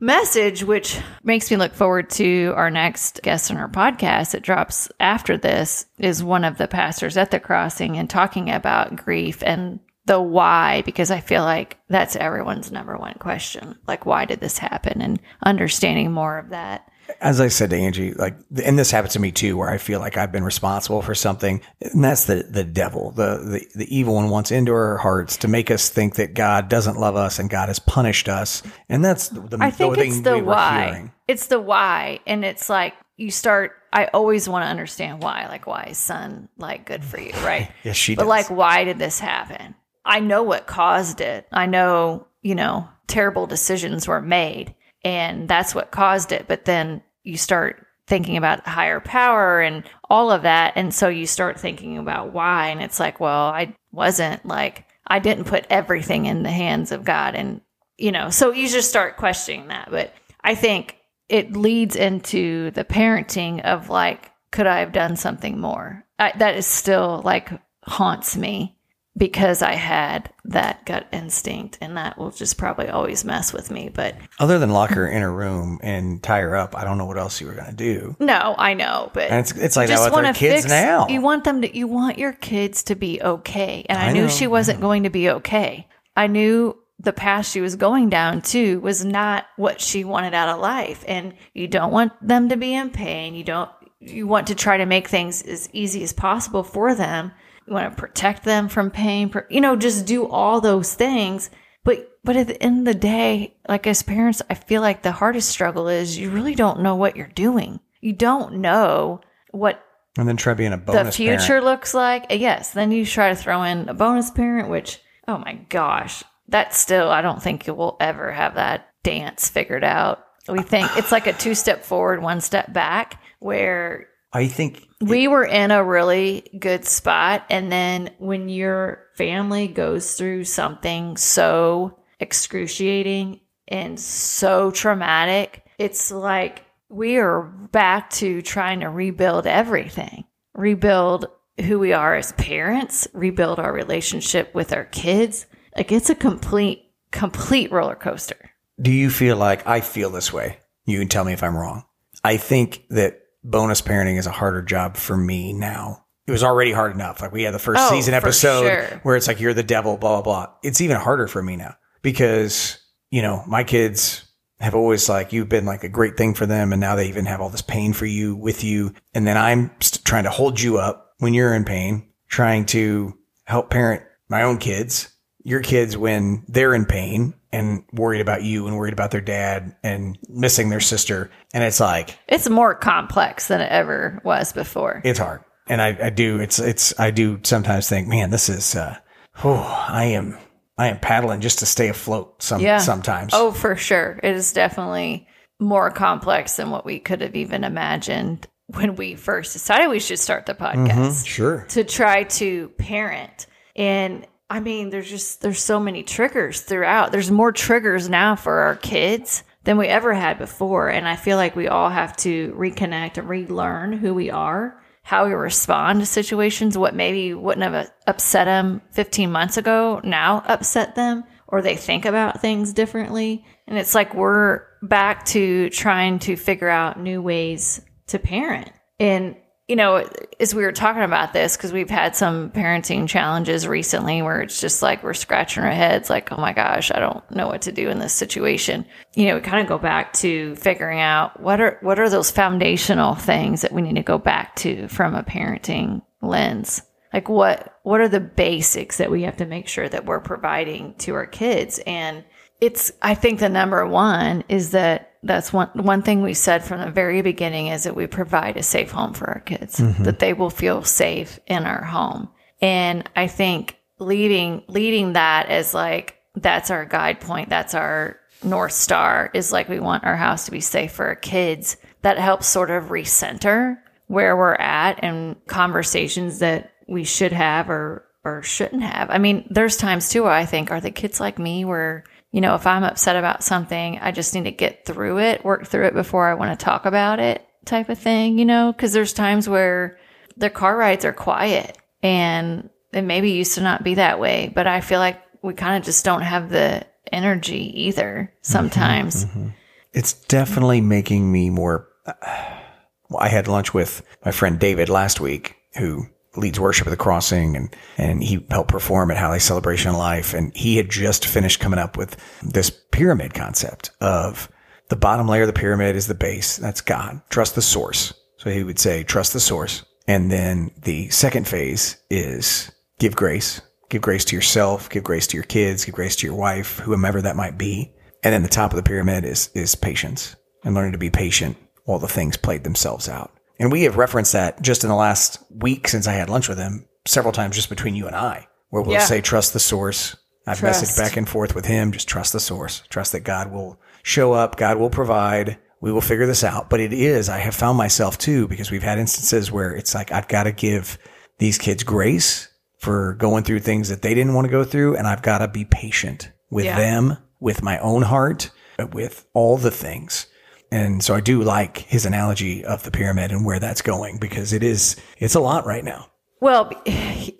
[0.00, 4.34] message, which makes me look forward to our next guest on our podcast.
[4.34, 8.96] It drops after this, is one of the pastors at the crossing and talking about
[8.96, 13.76] grief and the why, because I feel like that's everyone's number one question.
[13.88, 15.02] Like, why did this happen?
[15.02, 16.88] And understanding more of that.
[17.20, 20.00] As I said to Angie, like, and this happens to me too, where I feel
[20.00, 24.14] like I've been responsible for something, and that's the the devil, the the, the evil
[24.14, 27.48] one wants into our hearts to make us think that God doesn't love us and
[27.48, 30.86] God has punished us, and that's the, I think the it's the we why.
[30.86, 31.12] hearing.
[31.28, 32.20] It's the why.
[32.26, 35.46] And it's like you start I always want to understand why.
[35.48, 37.70] Like why is sun like good for you, right?
[37.82, 38.28] Yes, she but does.
[38.28, 39.74] like why did this happen?
[40.04, 41.48] I know what caused it.
[41.50, 44.74] I know, you know, terrible decisions were made
[45.06, 46.46] and that's what caused it.
[46.48, 50.72] But then you start thinking about higher power and all of that.
[50.74, 52.70] And so you start thinking about why.
[52.70, 57.04] And it's like, well, I wasn't like, I didn't put everything in the hands of
[57.04, 57.36] God.
[57.36, 57.60] And,
[57.96, 59.92] you know, so you just start questioning that.
[59.92, 60.96] But I think
[61.28, 66.04] it leads into the parenting of like, could I have done something more?
[66.18, 67.48] I, that is still like
[67.84, 68.75] haunts me
[69.16, 73.88] because I had that gut instinct and that will just probably always mess with me.
[73.88, 77.06] But Other than lock her in a room and tie her up, I don't know
[77.06, 78.16] what else you were going to do.
[78.20, 81.08] no, I know, but And it's it's like that with our kids now.
[81.08, 83.86] You want them to, you want your kids to be okay.
[83.88, 85.88] And I, I knew know, she wasn't going to be okay.
[86.16, 90.48] I knew the path she was going down to was not what she wanted out
[90.48, 91.04] of life.
[91.06, 93.34] And you don't want them to be in pain.
[93.34, 97.32] You don't, you want to try to make things as easy as possible for them.
[97.66, 101.50] You want to protect them from pain, you know, just do all those things.
[101.84, 105.12] But, but at the end of the day, like as parents, I feel like the
[105.12, 107.80] hardest struggle is you really don't know what you're doing.
[108.00, 109.82] You don't know what
[110.18, 111.06] and then try being a bonus.
[111.06, 111.64] the future parent.
[111.64, 112.26] looks like.
[112.30, 116.24] Uh, Yes, then you try to throw in a bonus parent, which oh my gosh,
[116.48, 120.24] that still, I don't think we'll ever have that dance figured out.
[120.48, 125.28] We think it's like a two step forward, one step back, where I think we
[125.28, 127.44] were in a really good spot.
[127.50, 136.64] And then when your family goes through something so excruciating and so traumatic, it's like
[136.88, 141.26] we are back to trying to rebuild everything, rebuild
[141.60, 145.46] who we are as parents, rebuild our relationship with our kids.
[145.76, 148.50] Like it's a complete, complete roller coaster.
[148.80, 150.58] Do you feel like I feel this way?
[150.84, 151.84] You can tell me if I'm wrong.
[152.22, 156.04] I think that bonus parenting is a harder job for me now.
[156.26, 157.20] It was already hard enough.
[157.22, 159.00] Like we had the first Oh, season episode sure.
[159.04, 160.54] where it's like you're the devil, blah blah blah.
[160.62, 162.78] It's even harder for me now because
[163.10, 164.24] you know my kids
[164.58, 167.26] have always like you've been like a great thing for them, and now they even
[167.26, 170.60] have all this pain for you with you, and then I'm st- trying to hold
[170.60, 175.10] you up when you're in pain, trying to help parent my own kids,
[175.44, 179.74] your kids when they're in pain and worried about you and worried about their dad
[179.82, 185.00] and missing their sister, and it's like It's more complex than it ever was before.
[185.04, 185.42] it's hard.
[185.68, 188.96] And I, I do, it's, it's, I do sometimes think, man, this is, uh,
[189.42, 190.38] oh, I am,
[190.78, 192.78] I am paddling just to stay afloat some, Yeah.
[192.78, 193.32] sometimes.
[193.34, 194.20] Oh, for sure.
[194.22, 195.26] It is definitely
[195.58, 200.18] more complex than what we could have even imagined when we first decided we should
[200.18, 201.64] start the podcast sure.
[201.70, 203.46] to try to parent.
[203.74, 207.10] And I mean, there's just there's so many triggers throughout.
[207.10, 210.88] There's more triggers now for our kids than we ever had before.
[210.88, 215.26] And I feel like we all have to reconnect and relearn who we are, how
[215.26, 220.44] we respond to situations, what maybe wouldn't have uh, upset them 15 months ago now
[220.46, 223.44] upset them, or they think about things differently.
[223.66, 228.70] And it's like we're back to trying to figure out new ways to parent.
[229.00, 229.34] And
[229.68, 234.22] you know, as we were talking about this, because we've had some parenting challenges recently
[234.22, 237.48] where it's just like we're scratching our heads, like, oh my gosh, I don't know
[237.48, 238.86] what to do in this situation.
[239.14, 242.30] You know, we kind of go back to figuring out what are what are those
[242.30, 246.82] foundational things that we need to go back to from a parenting lens.
[247.12, 250.94] Like what what are the basics that we have to make sure that we're providing
[250.98, 251.80] to our kids?
[251.88, 252.24] And
[252.60, 256.80] it's I think the number one is that that's one one thing we said from
[256.80, 260.04] the very beginning is that we provide a safe home for our kids, mm-hmm.
[260.04, 262.28] that they will feel safe in our home.
[262.60, 268.72] And I think leading leading that as like that's our guide point, that's our north
[268.72, 271.76] star is like we want our house to be safe for our kids.
[272.02, 278.06] That helps sort of recenter where we're at and conversations that we should have or
[278.26, 279.08] or shouldn't have.
[279.08, 282.02] I mean, there's times too where I think, are the kids like me where,
[282.36, 285.66] you know, if I'm upset about something, I just need to get through it, work
[285.66, 288.74] through it before I want to talk about it type of thing, you know?
[288.74, 289.98] Because there's times where
[290.36, 294.66] the car rides are quiet and it maybe used to not be that way, but
[294.66, 299.24] I feel like we kind of just don't have the energy either mm-hmm, sometimes.
[299.24, 299.48] Mm-hmm.
[299.94, 301.88] It's definitely making me more.
[302.04, 306.96] Well, I had lunch with my friend David last week, who leads worship at the
[306.96, 310.34] crossing and, and he helped perform at Hallie Celebration Life.
[310.34, 314.50] And he had just finished coming up with this pyramid concept of
[314.88, 316.56] the bottom layer of the pyramid is the base.
[316.56, 317.20] That's God.
[317.28, 318.14] Trust the source.
[318.36, 319.84] So he would say, trust the source.
[320.06, 323.60] And then the second phase is give grace.
[323.88, 327.22] Give grace to yourself, give grace to your kids, give grace to your wife, whomever
[327.22, 327.92] that might be.
[328.24, 331.56] And then the top of the pyramid is, is patience and learning to be patient
[331.84, 333.35] while the things played themselves out.
[333.58, 336.58] And we have referenced that just in the last week since I had lunch with
[336.58, 339.04] him several times just between you and I, where we'll Yeah.
[339.04, 340.16] say, trust the source.
[340.46, 340.84] I've Trust.
[340.84, 341.90] messaged back and forth with him.
[341.92, 342.82] Just trust the source.
[342.88, 344.56] Trust that God will show up.
[344.56, 345.58] God will provide.
[345.80, 346.70] We will figure this out.
[346.70, 350.12] But it is, I have found myself too, because we've had instances where it's like,
[350.12, 350.98] I've got to give
[351.38, 354.96] these kids grace for going through things that they didn't want to go through.
[354.96, 356.76] And I've got to be patient with Yeah.
[356.78, 358.50] them, with my own heart,
[358.92, 360.26] with all the things.
[360.70, 364.52] And so I do like his analogy of the pyramid and where that's going because
[364.52, 366.10] it is, it's a lot right now.
[366.40, 366.70] Well,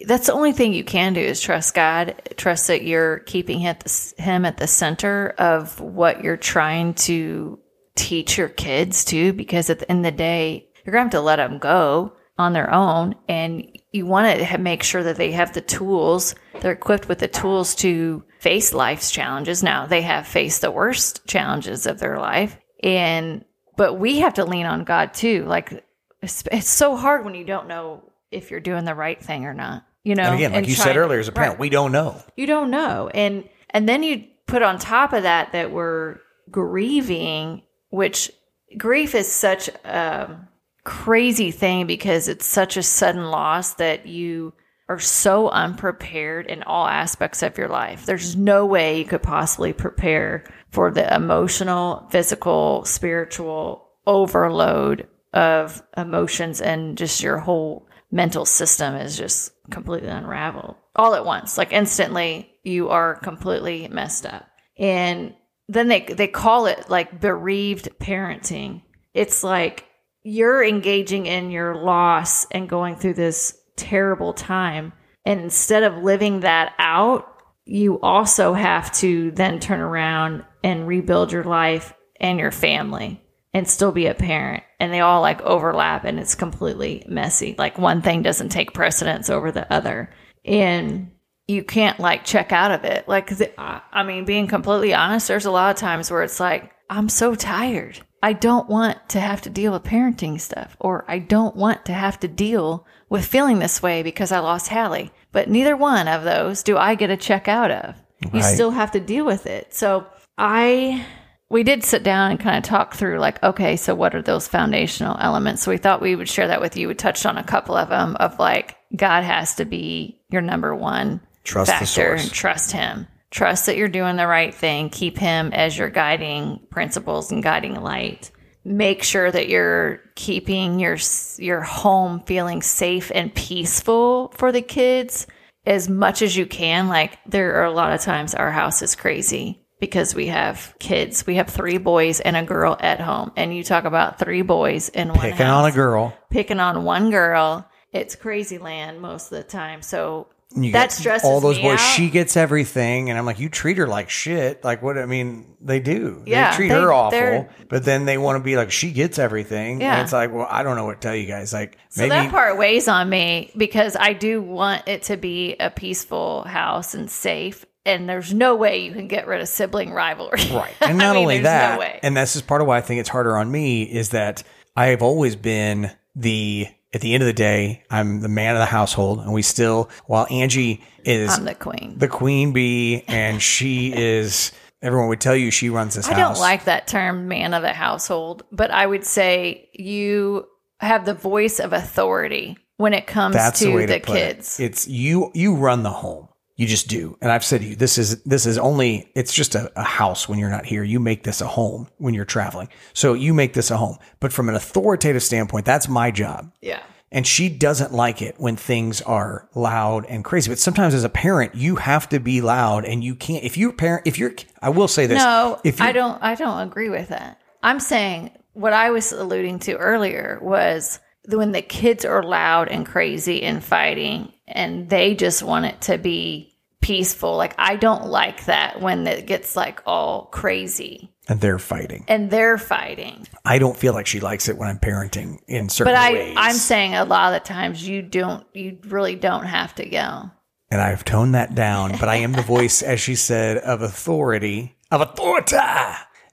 [0.06, 2.22] that's the only thing you can do is trust God.
[2.36, 7.58] Trust that you're keeping him at the, center of what you're trying to
[7.94, 11.20] teach your kids to, Because at the end of the day, you're going to have
[11.22, 15.32] to let them go on their own, and you want to make sure that they
[15.32, 16.34] have the tools.
[16.60, 19.62] They're equipped with the tools to face life's challenges.
[19.62, 23.44] Now they have faced the worst challenges of their life, and
[23.76, 25.44] but we have to lean on God too.
[25.44, 25.84] Like
[26.22, 29.54] it's, it's so hard when you don't know if you're doing the right thing or
[29.54, 29.84] not.
[30.02, 31.60] You know, And again, like you said earlier, as a parent, Right.
[31.60, 32.22] we don't know.
[32.36, 36.18] you don't know, and and then you put on top of that that we're
[36.50, 38.30] grieving, which
[38.78, 40.36] grief is such a
[40.84, 44.52] crazy thing because it's such a sudden loss that you
[44.88, 48.06] are so unprepared in all aspects of your life.
[48.06, 50.44] There's no way you could possibly prepare
[50.76, 59.16] for the emotional, physical, spiritual overload of emotions and just your whole mental system is
[59.16, 61.56] just completely unraveled all at once.
[61.56, 64.46] Like instantly, you are completely messed up.
[64.78, 65.34] And
[65.66, 68.82] then they they call it like bereaved parenting.
[69.14, 69.86] It's like
[70.24, 74.92] you're engaging in your loss and going through this terrible time.
[75.24, 77.32] And instead of living that out,
[77.66, 83.22] you also have to then turn around and rebuild your life and your family
[83.54, 84.64] and still be a parent.
[84.80, 87.54] And they all like overlap and it's completely messy.
[87.56, 90.10] Like one thing doesn't take precedence over the other.
[90.44, 91.12] And
[91.46, 93.06] you can't like check out of it.
[93.06, 97.08] Like, I mean, being completely honest, there's a lot of times where it's like, I'm
[97.08, 98.00] so tired.
[98.20, 101.92] I don't want to have to deal with parenting stuff, or I don't want to
[101.92, 105.12] have to deal with feeling this way because I lost Hallie.
[105.30, 107.94] But neither one of those do I get a check out of.
[108.24, 108.34] Right.
[108.34, 109.72] You still have to deal with it.
[109.72, 110.06] So
[110.38, 111.04] I,
[111.48, 114.48] we did sit down and kind of talk through like, okay, so what are those
[114.48, 115.62] foundational elements?
[115.62, 116.88] So we thought we would share that with you.
[116.88, 120.74] We touched on a couple of them of like, God has to be your number
[120.74, 123.06] one trust factor and trust him.
[123.30, 124.90] Trust that you're doing the right thing.
[124.90, 128.30] Keep him as your guiding principles and guiding light.
[128.64, 130.96] Make sure that you're keeping your
[131.38, 135.26] your home feeling safe and peaceful for the kids
[135.66, 136.88] as much as you can.
[136.88, 141.26] Like there are a lot of times our house is crazy because we have kids.
[141.26, 143.32] We have three boys and a girl at home.
[143.36, 146.16] And you talk about three boys in one picking house, on a girl.
[146.30, 147.68] Picking on one girl.
[147.92, 149.82] It's crazy land most of the time.
[149.82, 151.80] So you that stresses all those boys.
[151.80, 151.94] Out.
[151.96, 154.64] She gets everything, and I'm like, you treat her like shit.
[154.64, 154.96] Like what?
[154.96, 156.22] I mean, they do.
[156.24, 159.18] Yeah, they treat they, her awful, but then they want to be like, she gets
[159.18, 159.80] everything.
[159.80, 161.52] Yeah, and it's like, well, I don't know what to tell you guys.
[161.52, 165.56] Like, so maybe, that part weighs on me because I do want it to be
[165.58, 167.66] a peaceful house and safe.
[167.86, 170.40] And there's no way you can get rid of sibling rivalry.
[170.50, 170.74] Right.
[170.80, 173.08] And not mean, only that, no and this is part of why I think it's
[173.08, 174.42] harder on me is that
[174.76, 178.60] I have always been the at the end of the day, I'm the man of
[178.60, 183.40] the household, and we still, while Angie is I'm the queen, the queen bee, and
[183.40, 184.52] she is.
[184.82, 186.36] Everyone would tell you she runs this I house.
[186.36, 190.46] don't like that term, man of the household, but I would say you
[190.80, 194.60] have the voice of authority when it comes That's to the, the kids.
[194.60, 194.64] It.
[194.64, 195.30] It's you.
[195.34, 196.28] You run the home.
[196.56, 197.18] You just do.
[197.20, 200.26] And I've said to you, this is, this is only, it's just a, a, house
[200.26, 200.82] when you're not here.
[200.82, 202.68] You make this a home when you're traveling.
[202.94, 203.98] So you make this a home.
[204.20, 206.50] But from an authoritative standpoint, that's my job.
[206.62, 206.82] Yeah.
[207.12, 210.50] And she doesn't like it when things are loud and crazy.
[210.50, 213.72] But sometimes as a parent, you have to be loud and you can't, if you're
[213.72, 215.18] parent, if you're, I will say this.
[215.22, 217.38] No, if I don't, I don't agree with that.
[217.62, 222.86] I'm saying what I was alluding to earlier was when the kids are loud and
[222.86, 227.36] crazy and fighting and they just want it to be peaceful.
[227.36, 231.12] Like I don't like that when it gets like all crazy.
[231.28, 232.04] And they're fighting.
[232.06, 233.26] And they're fighting.
[233.44, 236.36] I don't feel like she likes it when I'm parenting in certain but I, ways.
[236.38, 240.30] I'm saying a lot of the times you don't you really don't have to go.
[240.70, 244.76] And I've toned that down, but I am the voice, as she said, of authority,
[244.90, 245.56] of authority.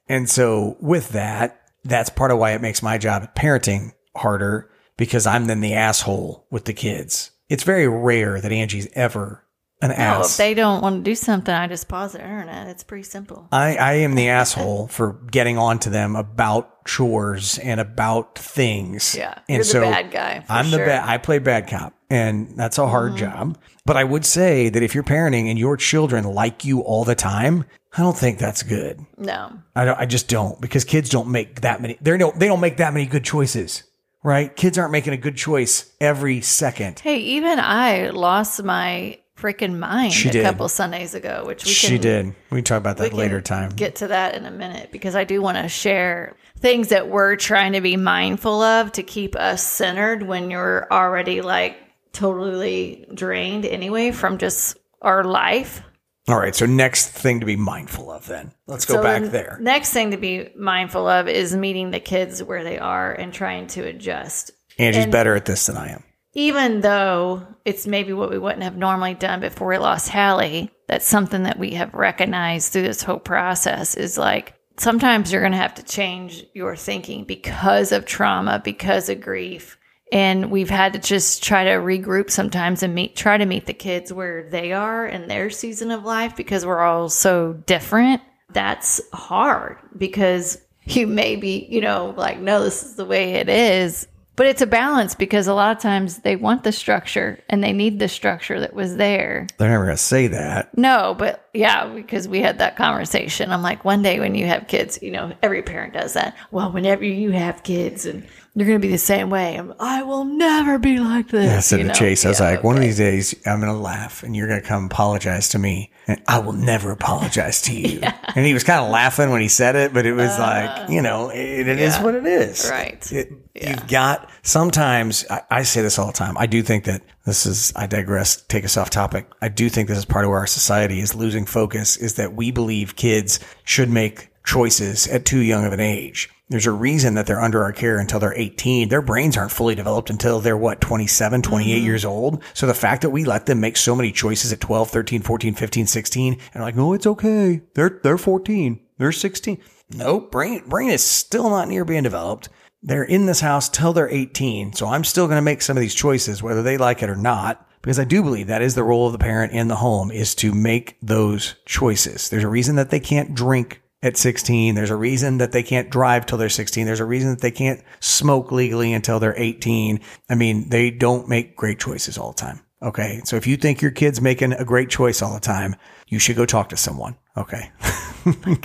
[0.09, 4.71] And so with that, that's part of why it makes my job at parenting harder
[4.97, 7.31] because I'm then the asshole with the kids.
[7.49, 9.43] It's very rare that Angie's ever
[9.83, 10.31] an no, ass.
[10.31, 12.67] if they don't want to do something, I just pause the internet.
[12.67, 13.49] It's pretty simple.
[13.51, 19.13] I, I am the asshole for getting on to them about chores and about things.
[19.13, 20.45] Yeah, and you're so the bad guy.
[20.47, 20.79] I'm sure.
[20.79, 21.07] the bad.
[21.07, 23.19] I play bad cop, and that's a hard mm-hmm.
[23.19, 23.57] job.
[23.85, 27.15] But I would say that if you're parenting and your children like you all the
[27.15, 29.05] time, I don't think that's good.
[29.17, 29.99] No, I don't.
[29.99, 31.97] I just don't because kids don't make that many.
[32.01, 32.39] They don't.
[32.39, 33.83] They don't make that many good choices
[34.23, 34.55] right?
[34.55, 36.99] Kids aren't making a good choice every second.
[36.99, 40.43] Hey, even I lost my freaking mind she a did.
[40.45, 42.25] couple Sundays ago, which we she can, did.
[42.49, 43.69] We can talk about that later time.
[43.71, 47.35] Get to that in a minute because I do want to share things that we're
[47.35, 51.77] trying to be mindful of to keep us centered when you're already like
[52.13, 55.81] totally drained anyway from just our life.
[56.27, 56.55] All right.
[56.55, 58.53] So next thing to be mindful of then.
[58.65, 59.57] Let's go so back the there.
[59.59, 63.67] Next thing to be mindful of is meeting the kids where they are and trying
[63.67, 64.51] to adjust.
[64.79, 66.03] Angie's and better at this than I am.
[66.33, 71.05] Even though it's maybe what we wouldn't have normally done before we lost Hallie, that's
[71.05, 75.57] something that we have recognized through this whole process is like sometimes you're going to
[75.57, 79.77] have to change your thinking because of trauma, because of grief
[80.13, 83.73] and we've had to just try to regroup sometimes and meet try to meet the
[83.73, 88.21] kids where they are in their season of life because we're all so different.
[88.51, 93.49] That's hard because you may be you know like no this is the way it
[93.49, 97.63] is But it's a balance because a lot of times they want the structure and
[97.63, 99.45] they need the structure that was there.
[99.57, 100.75] They're never going to say that.
[100.75, 103.51] No, but yeah, because we had that conversation.
[103.51, 106.35] I'm like, one day when you have kids, you know, every parent does that.
[106.49, 108.25] Well, whenever you have kids and
[108.55, 109.55] you're going to be the same way.
[109.55, 111.45] I'm, I will never be like this.
[111.45, 111.93] Yeah, I said you to know?
[111.93, 114.47] Chase, I was Yeah, like, one of these days I'm going to laugh and you're
[114.47, 118.01] going to come apologize to me and I will never apologize to you.
[118.35, 121.03] And he was kind of laughing when he said it, but it was like, you
[121.03, 122.03] know, it, it is Uh, yeah.
[122.03, 122.67] what it is.
[122.69, 123.11] Right.
[123.11, 126.35] It, You've got sometimes I, I say this all the time.
[126.39, 129.27] I do think that this is I digress, take us off topic.
[129.41, 132.33] I do think this is part of where our society is losing focus is that
[132.33, 136.29] we believe kids should make choices at too young of an age.
[136.53, 138.87] There's a reason that they're under our care until they're 18.
[138.87, 141.83] Their brains aren't fully developed until they're what, 27, 28 mm-hmm.
[141.83, 142.43] years old.
[142.53, 145.55] So the fact that we let them make so many choices at 12, 13, 14,
[145.55, 147.61] 15, 16 and like, no, it's okay.
[147.73, 148.79] They're, they're 14.
[148.99, 149.57] They're 16.
[149.95, 150.31] Nope.
[150.31, 152.49] Brain, brain is still not near being developed.
[152.83, 154.73] They're in this house till they're 18.
[154.73, 157.15] So I'm still going to make some of these choices, whether they like it or
[157.15, 160.11] not, because I do believe that is the role of the parent in the home
[160.11, 162.29] is to make those choices.
[162.29, 164.75] There's a reason that they can't drink at 16.
[164.75, 166.85] There's a reason that they can't drive till they're 16.
[166.85, 169.99] There's a reason that they can't smoke legally until they're 18.
[170.29, 172.59] I mean, they don't make great choices all the time.
[172.83, 173.21] Okay.
[173.23, 175.75] So if you think your kid's making a great choice all the time,
[176.07, 177.17] you should go talk to someone.
[177.35, 177.71] Okay.
[178.25, 178.55] Oh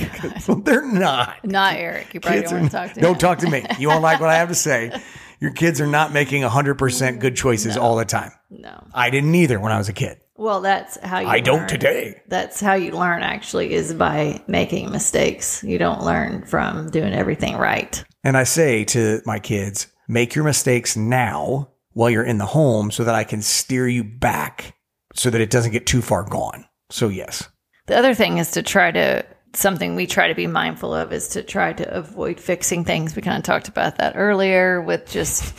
[0.47, 1.45] well, they're not.
[1.45, 2.14] Not Aric.
[2.14, 3.18] You probably Kids don't want to talk to don't him.
[3.18, 3.66] talk to me.
[3.80, 4.93] You won't like what I have to say.
[5.41, 8.30] Your kids are not making 100% good choices all the time.
[8.51, 8.86] No.
[8.95, 10.20] I didn't either when I was a kid.
[10.39, 12.22] Well, that's how you I don't today.
[12.28, 15.64] That's how you learn actually is by making mistakes.
[15.64, 18.03] You don't learn from doing everything right.
[18.22, 22.93] And I say to my kids, make your mistakes now while you're in the home
[22.93, 24.76] so that I can steer you back
[25.12, 26.64] so that it doesn't get too far gone.
[26.89, 27.49] So, yes.
[27.86, 31.28] The other thing is to try to something we try to be mindful of is
[31.30, 33.16] to try to avoid fixing things.
[33.16, 35.55] We kind of talked about that earlier with just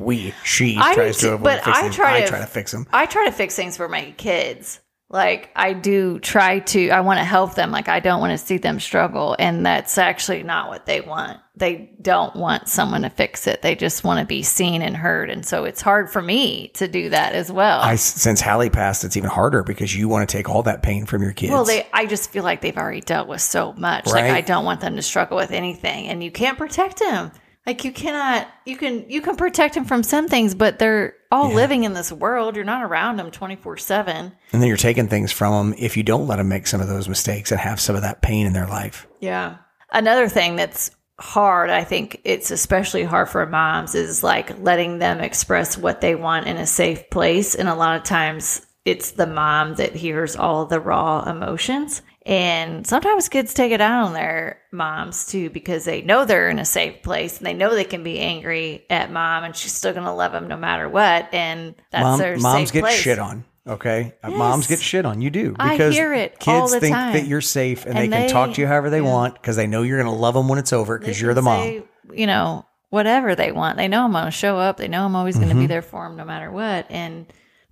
[0.00, 2.72] We, she I tries to avoid but fixing I try I to- try to fix
[2.72, 2.86] them.
[2.92, 4.80] I try to fix things for my kids.
[5.12, 7.72] Like I do try to I want to help them.
[7.72, 11.40] Like I don't want to see them struggle and that's actually not what they want.
[11.56, 13.60] They don't want someone to fix it.
[13.60, 15.28] They just want to be seen and heard.
[15.28, 17.80] And so it's hard for me to do that as well.
[17.80, 21.06] I, since Hallie passed, it's even harder because you want to take all that pain
[21.06, 21.50] from your kids.
[21.50, 24.06] Well, they I just feel like they've already dealt with so much.
[24.06, 27.32] Like I don't want them to struggle with anything and you can't protect them.
[27.66, 31.52] Like you cannot you can you can protect them from some things, but they're all
[31.52, 32.56] living in this world.
[32.56, 34.08] You're not around them 24/7.
[34.08, 36.88] and then you're taking things from them if you don't let them make some of
[36.88, 39.06] those mistakes and have some of that pain in their life.
[39.20, 39.56] Yeah.
[39.92, 40.90] Another thing that's
[41.20, 46.14] hard, I think it's especially hard for moms, is like letting them express what they
[46.14, 47.54] want in a safe place.
[47.54, 52.02] And a lot of times it's the mom that hears all the raw emotions.
[52.26, 56.58] And sometimes kids take it out on their moms too because they know they're in
[56.58, 59.92] a safe place and they know they can be angry at mom and she's still
[59.92, 61.32] going to love them no matter what.
[61.32, 62.98] And that's Mom, their moms get place.
[63.00, 63.44] shit on.
[63.66, 65.20] Okay, Uh, moms get shit on.
[65.22, 67.12] You do I because hear it kids think time.
[67.14, 69.12] that you're safe and, And they can they- talk to you however they yeah.
[69.12, 71.36] want because they know you're going to love them when it's over because you're can
[71.36, 71.62] the mom.
[71.62, 73.76] say, you know, whatever they want.
[73.76, 74.76] They know I'm going to show up.
[74.78, 75.62] They know I'm always going to Mm-hmm.
[75.62, 76.86] be there for them no matter what.
[76.90, 77.26] And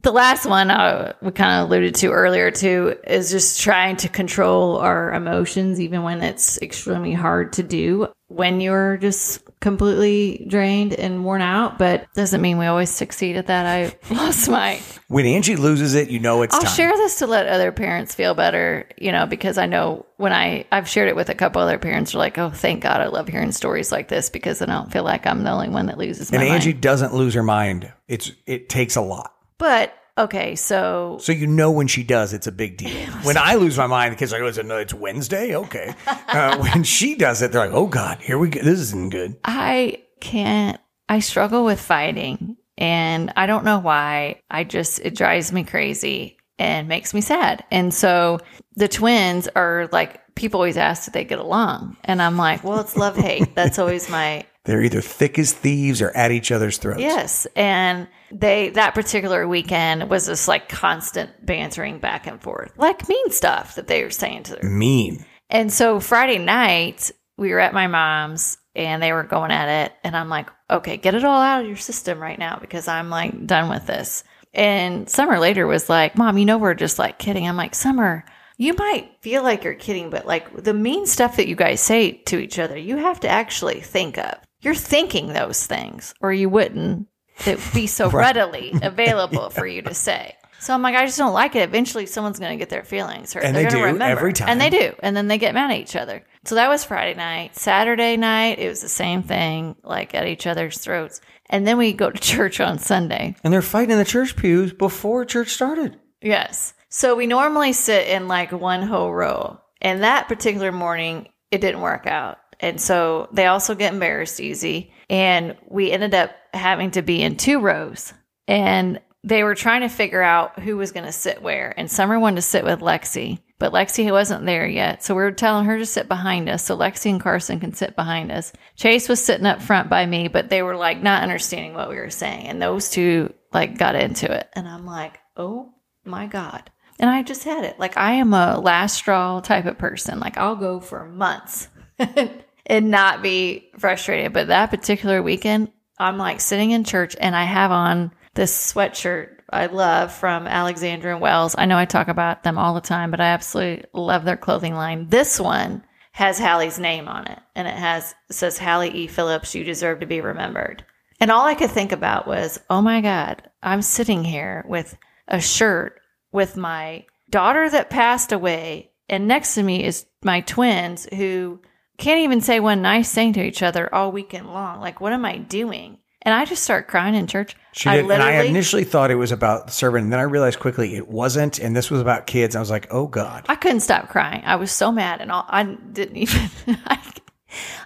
[0.09, 4.09] the last one I, we kind of alluded to earlier too is just trying to
[4.09, 8.09] control our emotions, even when it's extremely hard to do.
[8.29, 13.49] When you're just completely drained and worn out, but doesn't mean we always succeed at
[13.49, 13.67] that.
[13.67, 16.75] I lost my When Angie loses it, you know it's I'll time.
[16.75, 20.65] share this to let other parents feel better, you know, because I know when I
[20.73, 23.29] I've shared it with a couple other parents, are like, oh, thank God, I love
[23.29, 25.99] hearing stories like this because then I don't feel like I'm the only one that
[25.99, 26.83] loses my and Angie mind.
[26.83, 27.93] doesn't lose her mind.
[28.09, 29.35] It's it takes a lot.
[29.59, 33.11] But okay, so So you know when she does, it's a big deal.
[33.23, 36.59] When I lose my mind, the kids are like, "Oh, it's, it's Wednesday, okay." Uh,
[36.73, 38.63] when she does it, they're like, "Oh God, here we go.
[38.63, 40.81] This isn't good." I can't.
[41.09, 44.41] I struggle with fighting, and I don't know why.
[44.51, 47.65] I just it drives me crazy and makes me sad.
[47.71, 48.41] And so
[48.75, 52.81] the twins are like people always ask if they get along, and I'm like, well,
[52.81, 53.55] it's love hate.
[53.55, 57.01] That's always my They're either thick as thieves or at each other's throats.
[57.01, 57.47] Yes.
[57.57, 63.31] And they, that particular weekend was just like constant bantering back and forth, like mean
[63.31, 64.71] stuff that they were saying to their.
[64.71, 65.25] Mean.
[65.51, 69.93] And so Friday night, we were at my mom's and they were going at it.
[70.05, 73.11] And I'm like, okay, get it all out of your system right now because I'm
[73.11, 74.25] like done with this.
[74.55, 77.47] And Summer later was like, Mom, you know, we're just like kidding.
[77.47, 78.25] I'm like, Summer,
[78.57, 82.13] you might feel like you're kidding, but like the mean stuff that you guys say
[82.13, 84.35] to each other, you have to actually think of.
[84.61, 87.07] You're thinking those things, or you wouldn't.
[87.47, 90.35] It would be so readily available for you to say.
[90.61, 91.61] So I'm like, I just don't like it.
[91.61, 93.45] Eventually, someone's going to get their feelings hurt.
[93.45, 94.05] And They're they do remember.
[94.05, 94.49] every time.
[94.49, 94.93] And they do.
[95.01, 96.25] And then they get mad at each other.
[96.45, 97.55] So that was Friday night.
[97.57, 101.21] Saturday night, it was the same thing, like at each other's throats.
[101.49, 103.37] And then we go to church on Sunday.
[103.45, 105.99] And they're fighting in the church pews before church started.
[106.21, 106.75] Yes.
[106.89, 109.61] So we normally sit in like one whole row.
[109.81, 112.39] And that particular morning, it didn't work out.
[112.61, 114.93] And so they also get embarrassed easy.
[115.09, 118.13] And we ended up having to be in two rows.
[118.47, 121.75] And they were trying to figure out who was going to sit where.
[121.77, 125.03] And Summer wanted to sit with Lexi, but Lexi wasn't there yet.
[125.03, 127.97] So we were telling her to sit behind us so Lexi and Carson can sit
[127.97, 128.53] behind us.
[128.77, 131.97] Chase was sitting up front by me, but they were like not understanding what we
[131.97, 132.47] were saying.
[132.47, 134.49] And those two like got into it.
[134.55, 136.71] And I'm like, oh my God.
[137.01, 137.79] And I just had it.
[137.79, 140.21] Like I am a last straw type of person.
[140.21, 141.69] Like I'll go for months
[142.69, 144.33] and not be frustrated.
[144.33, 149.39] But that particular weekend, I'm like sitting in church and I have on this sweatshirt
[149.51, 151.55] I love from Alexandra and Wells.
[151.57, 154.75] I know I talk about them all the time, but I absolutely love their clothing
[154.75, 155.09] line.
[155.09, 159.07] This one has Hallie's name on it and it has it says Hallie E.
[159.07, 160.85] Phillips, you deserve to be remembered.
[161.21, 164.97] And all I could think about was, oh my God, I'm sitting here with
[165.27, 166.01] a shirt
[166.31, 171.61] with my daughter that passed away, and next to me is my twins who
[171.99, 174.81] can't even say one nice thing to each other all weekend long.
[174.81, 175.99] Like, what am I doing?
[176.23, 177.57] And I just start crying in church.
[177.73, 180.59] She did, and I initially thought it was about the servant, and then I realized
[180.59, 182.57] quickly it wasn't, and this was about kids.
[182.57, 184.43] I was like, "Oh God!" I couldn't stop crying.
[184.45, 186.51] I was so mad, and all I didn't even.
[186.87, 187.01] I,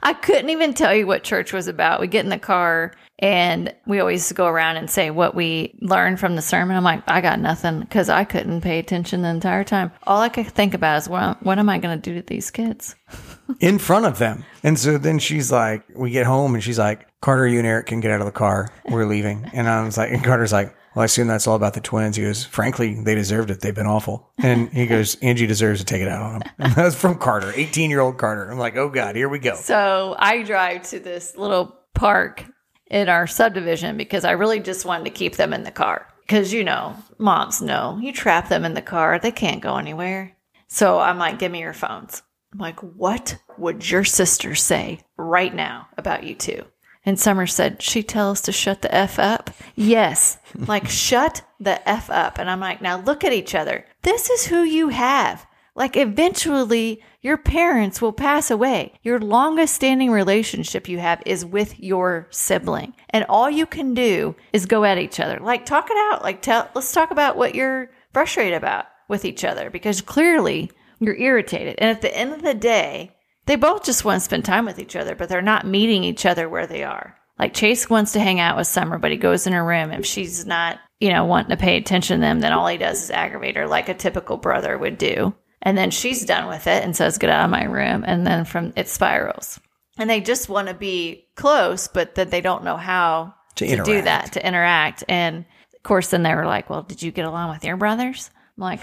[0.02, 2.00] I couldn't even tell you what church was about.
[2.00, 6.18] We get in the car, and we always go around and say what we learned
[6.18, 6.76] from the sermon.
[6.76, 9.92] I'm like, I got nothing because I couldn't pay attention the entire time.
[10.04, 12.50] All I could think about is what, what am I going to do to these
[12.50, 12.96] kids?
[13.60, 14.44] in front of them.
[14.62, 17.86] And so then she's like, we get home and she's like, Carter, you and Aric
[17.86, 18.68] can get out of the car.
[18.88, 19.48] We're leaving.
[19.52, 22.16] And I was like, and Carter's like, well, I assume that's all about the twins.
[22.16, 23.60] He goes, frankly, they deserved it.
[23.60, 24.30] They've been awful.
[24.38, 26.50] And he goes, Angie deserves to take it out on them.
[26.58, 28.50] And that's from Carter, 18 year old Carter.
[28.50, 29.54] I'm like, oh God, here we go.
[29.54, 32.44] So I drive to this little park
[32.86, 36.06] in our subdivision because I really just wanted to keep them in the car.
[36.20, 40.36] Because, you know, moms know you trap them in the car, they can't go anywhere.
[40.68, 42.22] So I'm like, give me your phones.
[42.52, 46.64] I'm like, what would your sister say right now about you two?
[47.04, 49.50] And Summer said, she tells to shut the F up?
[49.74, 50.38] Yes.
[50.54, 52.38] like, shut the F up.
[52.38, 53.84] And I'm like, now look at each other.
[54.02, 55.46] This is who you have.
[55.74, 58.92] Like, eventually, your parents will pass away.
[59.02, 62.94] Your longest standing relationship you have is with your sibling.
[63.10, 65.38] And all you can do is go at each other.
[65.40, 66.22] Like, talk it out.
[66.22, 71.16] Like, tell, let's talk about what you're frustrated about with each other because clearly you're
[71.16, 71.76] irritated.
[71.78, 73.12] And at the end of the day,
[73.46, 76.26] they both just want to spend time with each other, but they're not meeting each
[76.26, 77.16] other where they are.
[77.38, 79.90] Like Chase wants to hang out with Summer, but he goes in her room.
[79.90, 83.02] If she's not, you know, wanting to pay attention to them, then all he does
[83.02, 85.34] is aggravate her like a typical brother would do.
[85.60, 88.04] And then she's done with it and says, Get out of my room.
[88.06, 89.58] And then from it spirals.
[89.98, 93.82] And they just want to be close, but that they don't know how To to,
[93.82, 95.04] do that, to interact.
[95.08, 98.30] And of course, then they were like, Well, did you get along with your brothers?
[98.56, 98.80] I'm like,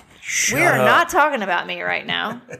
[0.53, 2.41] We are not talking about me right now.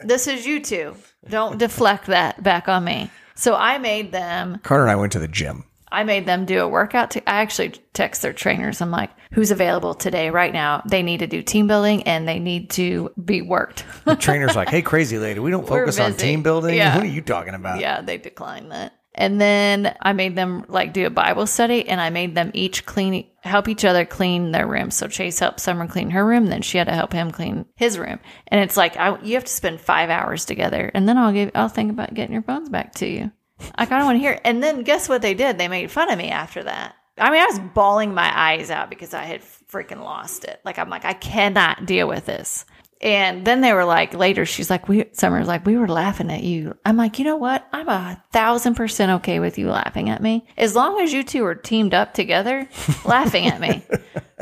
[0.00, 0.94] this is you two.
[1.28, 3.10] Don't deflect that back on me.
[3.34, 5.64] So I made them Carter and I went to the gym.
[5.90, 7.12] I made them do a workout.
[7.12, 8.80] To, I actually text their trainers.
[8.80, 10.82] I'm like, who's available today, right now?
[10.88, 13.84] They need to do team building and they need to be worked.
[14.04, 16.74] The trainer's like, hey, crazy lady, we don't We're focus on team building.
[16.74, 16.96] Yeah.
[16.96, 17.80] What are you talking about?
[17.80, 18.95] yeah, they declined that.
[19.16, 22.84] And then I made them like do a Bible study and I made them each
[22.84, 24.90] clean, help each other clean their room.
[24.90, 26.46] So Chase helped Summer clean her room.
[26.46, 28.18] Then she had to help him clean his room.
[28.48, 31.50] And it's like, I, you have to spend five hours together and then I'll give,
[31.54, 33.32] I'll think about getting your phones back to you.
[33.74, 34.38] I kind of want to hear.
[34.44, 35.56] And then guess what they did?
[35.56, 36.94] They made fun of me after that.
[37.18, 40.60] I mean, I was bawling my eyes out because I had freaking lost it.
[40.64, 42.66] Like, I'm like, I cannot deal with this.
[43.02, 46.42] And then they were like, later, she's like, we, Summer's like, we were laughing at
[46.42, 46.74] you.
[46.84, 47.66] I'm like, you know what?
[47.72, 50.46] I'm a thousand percent okay with you laughing at me.
[50.56, 52.66] As long as you two are teamed up together,
[53.04, 53.84] laughing at me.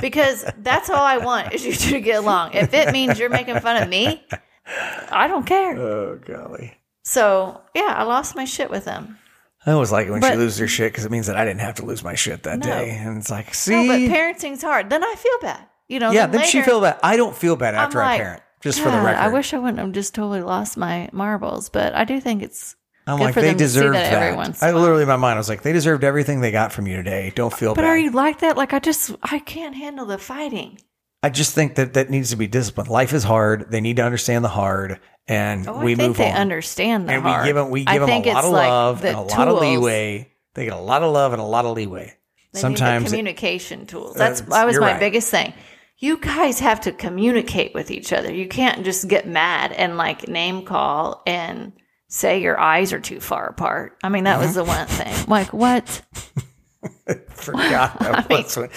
[0.00, 2.52] Because that's all I want is you two to get along.
[2.54, 4.24] If it means you're making fun of me,
[5.10, 5.76] I don't care.
[5.76, 6.74] Oh, golly.
[7.02, 9.18] So, yeah, I lost my shit with them.
[9.66, 11.60] I always like it when she loses her shit because it means that I didn't
[11.60, 12.66] have to lose my shit that No.
[12.66, 12.90] day.
[12.90, 14.90] And it's like, No, see, but parenting's hard.
[14.90, 15.66] Then I feel bad.
[15.88, 16.98] You know, yeah, then she later- feel bad.
[17.02, 18.42] I don't feel bad I'm after I parent.
[18.62, 21.94] Just for the record, I wish I wouldn't have just totally lost my marbles, but
[21.94, 22.74] I do think it's
[23.06, 24.22] I'm good like for they them deserved that that.
[24.22, 26.50] every once in I literally, in my mind, I was like, they deserved everything they
[26.50, 27.30] got from you today.
[27.34, 27.88] Don't feel But bad.
[27.90, 28.56] are you like that?
[28.56, 30.78] Like I just I can't handle the fighting.
[31.22, 32.88] I just think that that needs to be disciplined.
[32.88, 33.70] Life is hard.
[33.70, 36.36] They need to understand the hard, and Oh, we I think move they on.
[36.38, 37.42] understand the and hard.
[37.42, 39.20] we give them we I give them think a lot of like love and a
[39.20, 40.32] lot of leeway.
[40.54, 42.14] They get a lot of love and a lot of leeway.
[42.54, 44.14] They Sometimes it- communication tools.
[44.16, 45.00] That's That's- that was my right.
[45.00, 45.52] biggest thing.
[46.04, 48.30] You guys have to communicate with each other.
[48.30, 51.72] You can't just get mad and like name call and
[52.08, 53.96] say your eyes are too far apart.
[54.04, 55.04] I mean, that was the one uh-huh.
[55.04, 55.24] thing.
[55.28, 55.88] Like, what?
[57.30, 58.70] Forgot that was what-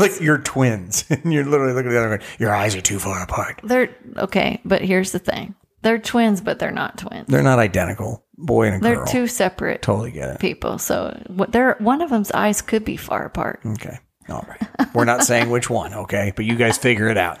[0.00, 2.20] like you're twins, and you're literally looking at the other one.
[2.38, 3.60] Your eyes are too far apart.
[3.62, 5.54] They're okay, but here's the thing.
[5.82, 7.26] They're twins, but they're not twins.
[7.28, 9.06] They're not identical, boy and a They're girl.
[9.06, 10.40] two separate totally get it.
[10.40, 10.78] people.
[10.78, 13.60] So what they're one of them's eyes could be far apart.
[13.66, 13.98] Okay.
[14.30, 14.88] All right.
[14.94, 16.32] We're not saying which one, okay?
[16.34, 17.38] But you guys figure it out.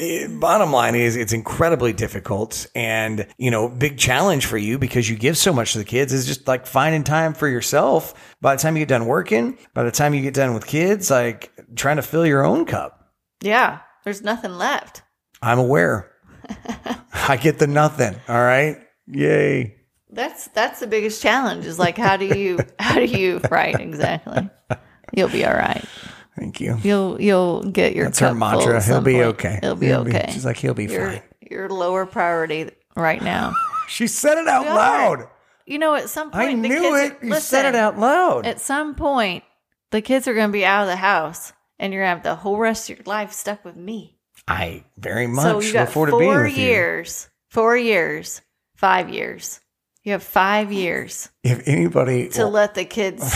[0.00, 5.08] Eh, Bottom line is it's incredibly difficult and, you know, big challenge for you because
[5.08, 8.14] you give so much to the kids is just like finding time for yourself.
[8.40, 11.10] By the time you get done working, by the time you get done with kids,
[11.10, 13.12] like trying to fill your own cup.
[13.42, 15.02] Yeah, there's nothing left.
[15.42, 16.10] I'm aware.
[17.12, 18.16] I get the nothing.
[18.28, 18.78] All right.
[19.06, 19.76] Yay.
[20.10, 21.66] That's that's the biggest challenge.
[21.66, 24.48] Is like how do you how do you right exactly?
[25.12, 25.84] You'll be all right.
[26.38, 26.78] Thank you.
[26.82, 28.04] You'll you'll get your.
[28.06, 28.82] That's her mantra.
[28.82, 29.24] He'll be point.
[29.26, 29.58] okay.
[29.60, 30.30] He'll be He'll be- okay.
[30.32, 31.22] she's like, he'll be You're, fine.
[31.50, 33.54] Your lower priority right now.
[33.88, 35.28] She said it out loud.
[35.64, 37.18] You know, at some point, I the knew kids, it.
[37.22, 38.44] You listen, said it out loud.
[38.46, 39.44] At some point,
[39.90, 42.22] the kids are going to be out of the house, and you're going to have
[42.22, 44.18] the whole rest of your life stuck with me.
[44.46, 48.42] I very much so you look got forward to being four years, four years,
[48.76, 49.60] five years.
[50.04, 53.34] You have five years If anybody to will let the kids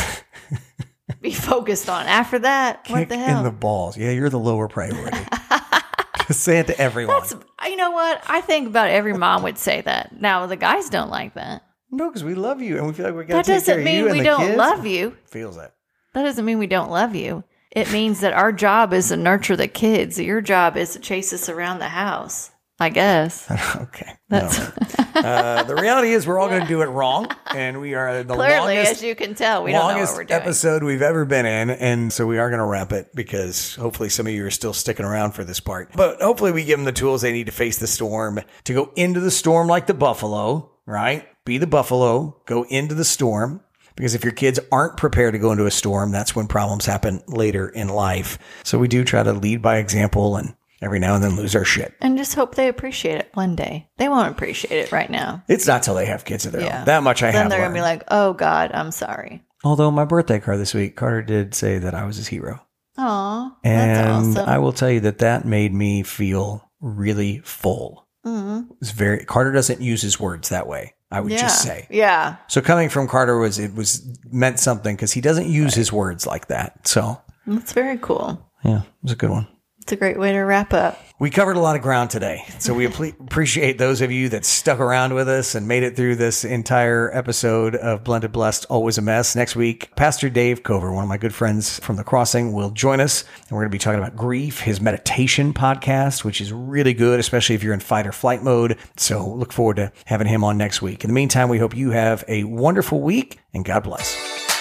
[1.22, 2.06] be focused on.
[2.06, 3.38] After that, what kick the hell?
[3.38, 5.18] in the balls, yeah, you're the lower priority.
[6.28, 7.16] Just say it to everyone.
[7.20, 8.90] That's uh, you know what I think about.
[8.90, 10.20] Every mom would say that.
[10.20, 11.62] Now the guys don't like that.
[11.90, 13.84] no, because we love you and we feel like we got That doesn't of you
[14.06, 14.56] mean we don't kids.
[14.56, 15.16] love you.
[15.24, 15.72] Feels it.
[16.14, 17.42] That doesn't mean we don't love you.
[17.72, 20.20] It means that our job is to nurture the kids.
[20.20, 22.50] Your job is to chase us around the house.
[22.82, 23.48] I guess.
[23.82, 24.12] Okay.
[24.28, 25.20] That's No.
[25.20, 28.34] uh, the reality is we're all going to do it wrong, and we are the
[28.34, 30.28] clearly, longest, as you can tell, we don't know what longest doing.
[30.30, 34.08] episode we've ever been in, and so we are going to wrap it because hopefully
[34.08, 35.90] some of you are still sticking around for this part.
[35.94, 38.92] But hopefully we give them the tools they need to face the storm, to go
[38.96, 41.26] into the storm like the buffalo, right?
[41.44, 43.60] Be the buffalo, go into the storm.
[43.94, 47.22] Because if your kids aren't prepared to go into a storm, that's when problems happen
[47.28, 48.38] later in life.
[48.64, 51.64] So we do try to lead by example and every now and then lose our
[51.64, 51.94] shit.
[52.00, 53.88] And just hope they appreciate it one day.
[53.98, 55.42] They won't appreciate it right now.
[55.48, 56.80] It's not till they have kids of their Yeah.
[56.80, 56.84] own.
[56.86, 57.42] That much I then have.
[57.44, 60.96] Then they're gonna be like, "Oh God, I'm sorry." Although my birthday card this week,
[60.96, 62.60] Carter did say that I was his hero.
[62.98, 64.48] Aw, And that's awesome.
[64.48, 68.06] I will tell you that that made me feel really full.
[68.26, 68.66] Mhm.
[68.80, 70.94] It's very Carter doesn't use his words that way.
[71.10, 71.86] I would yeah, just say.
[71.90, 72.36] yeah.
[72.48, 76.26] So coming from Carter was it was meant something because he doesn't use his words
[76.26, 76.86] like that.
[76.88, 78.40] So That's very cool.
[78.64, 79.46] yeah, it was a good one.
[79.82, 80.96] It's a great way to wrap up.
[81.18, 82.44] We covered a lot of ground today.
[82.60, 86.16] So we appreciate those of you that stuck around with us and made it through
[86.16, 89.34] this entire episode of Blended Blessed, Always a Mess.
[89.34, 93.00] Next week, Pastor Dave Cover, one of my good friends from the crossing, will join
[93.00, 93.24] us.
[93.48, 97.18] And we're going to be talking about grief, his meditation podcast, which is really good,
[97.18, 98.78] especially if you're in fight or flight mode.
[98.96, 101.02] So look forward to having him on next week.
[101.02, 104.51] In the meantime, we hope you have a wonderful week and God bless.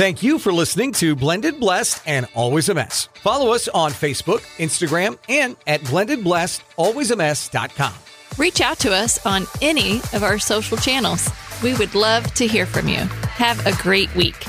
[0.00, 3.10] Thank you for listening to Blended Blessed and Always a Mess.
[3.16, 7.92] Follow us on Facebook, Instagram, and at blendedblessedalwaysamess.com.
[8.38, 11.28] Reach out to us on any of our social channels.
[11.62, 12.96] We would love to hear from you.
[12.96, 14.42] Have a great week.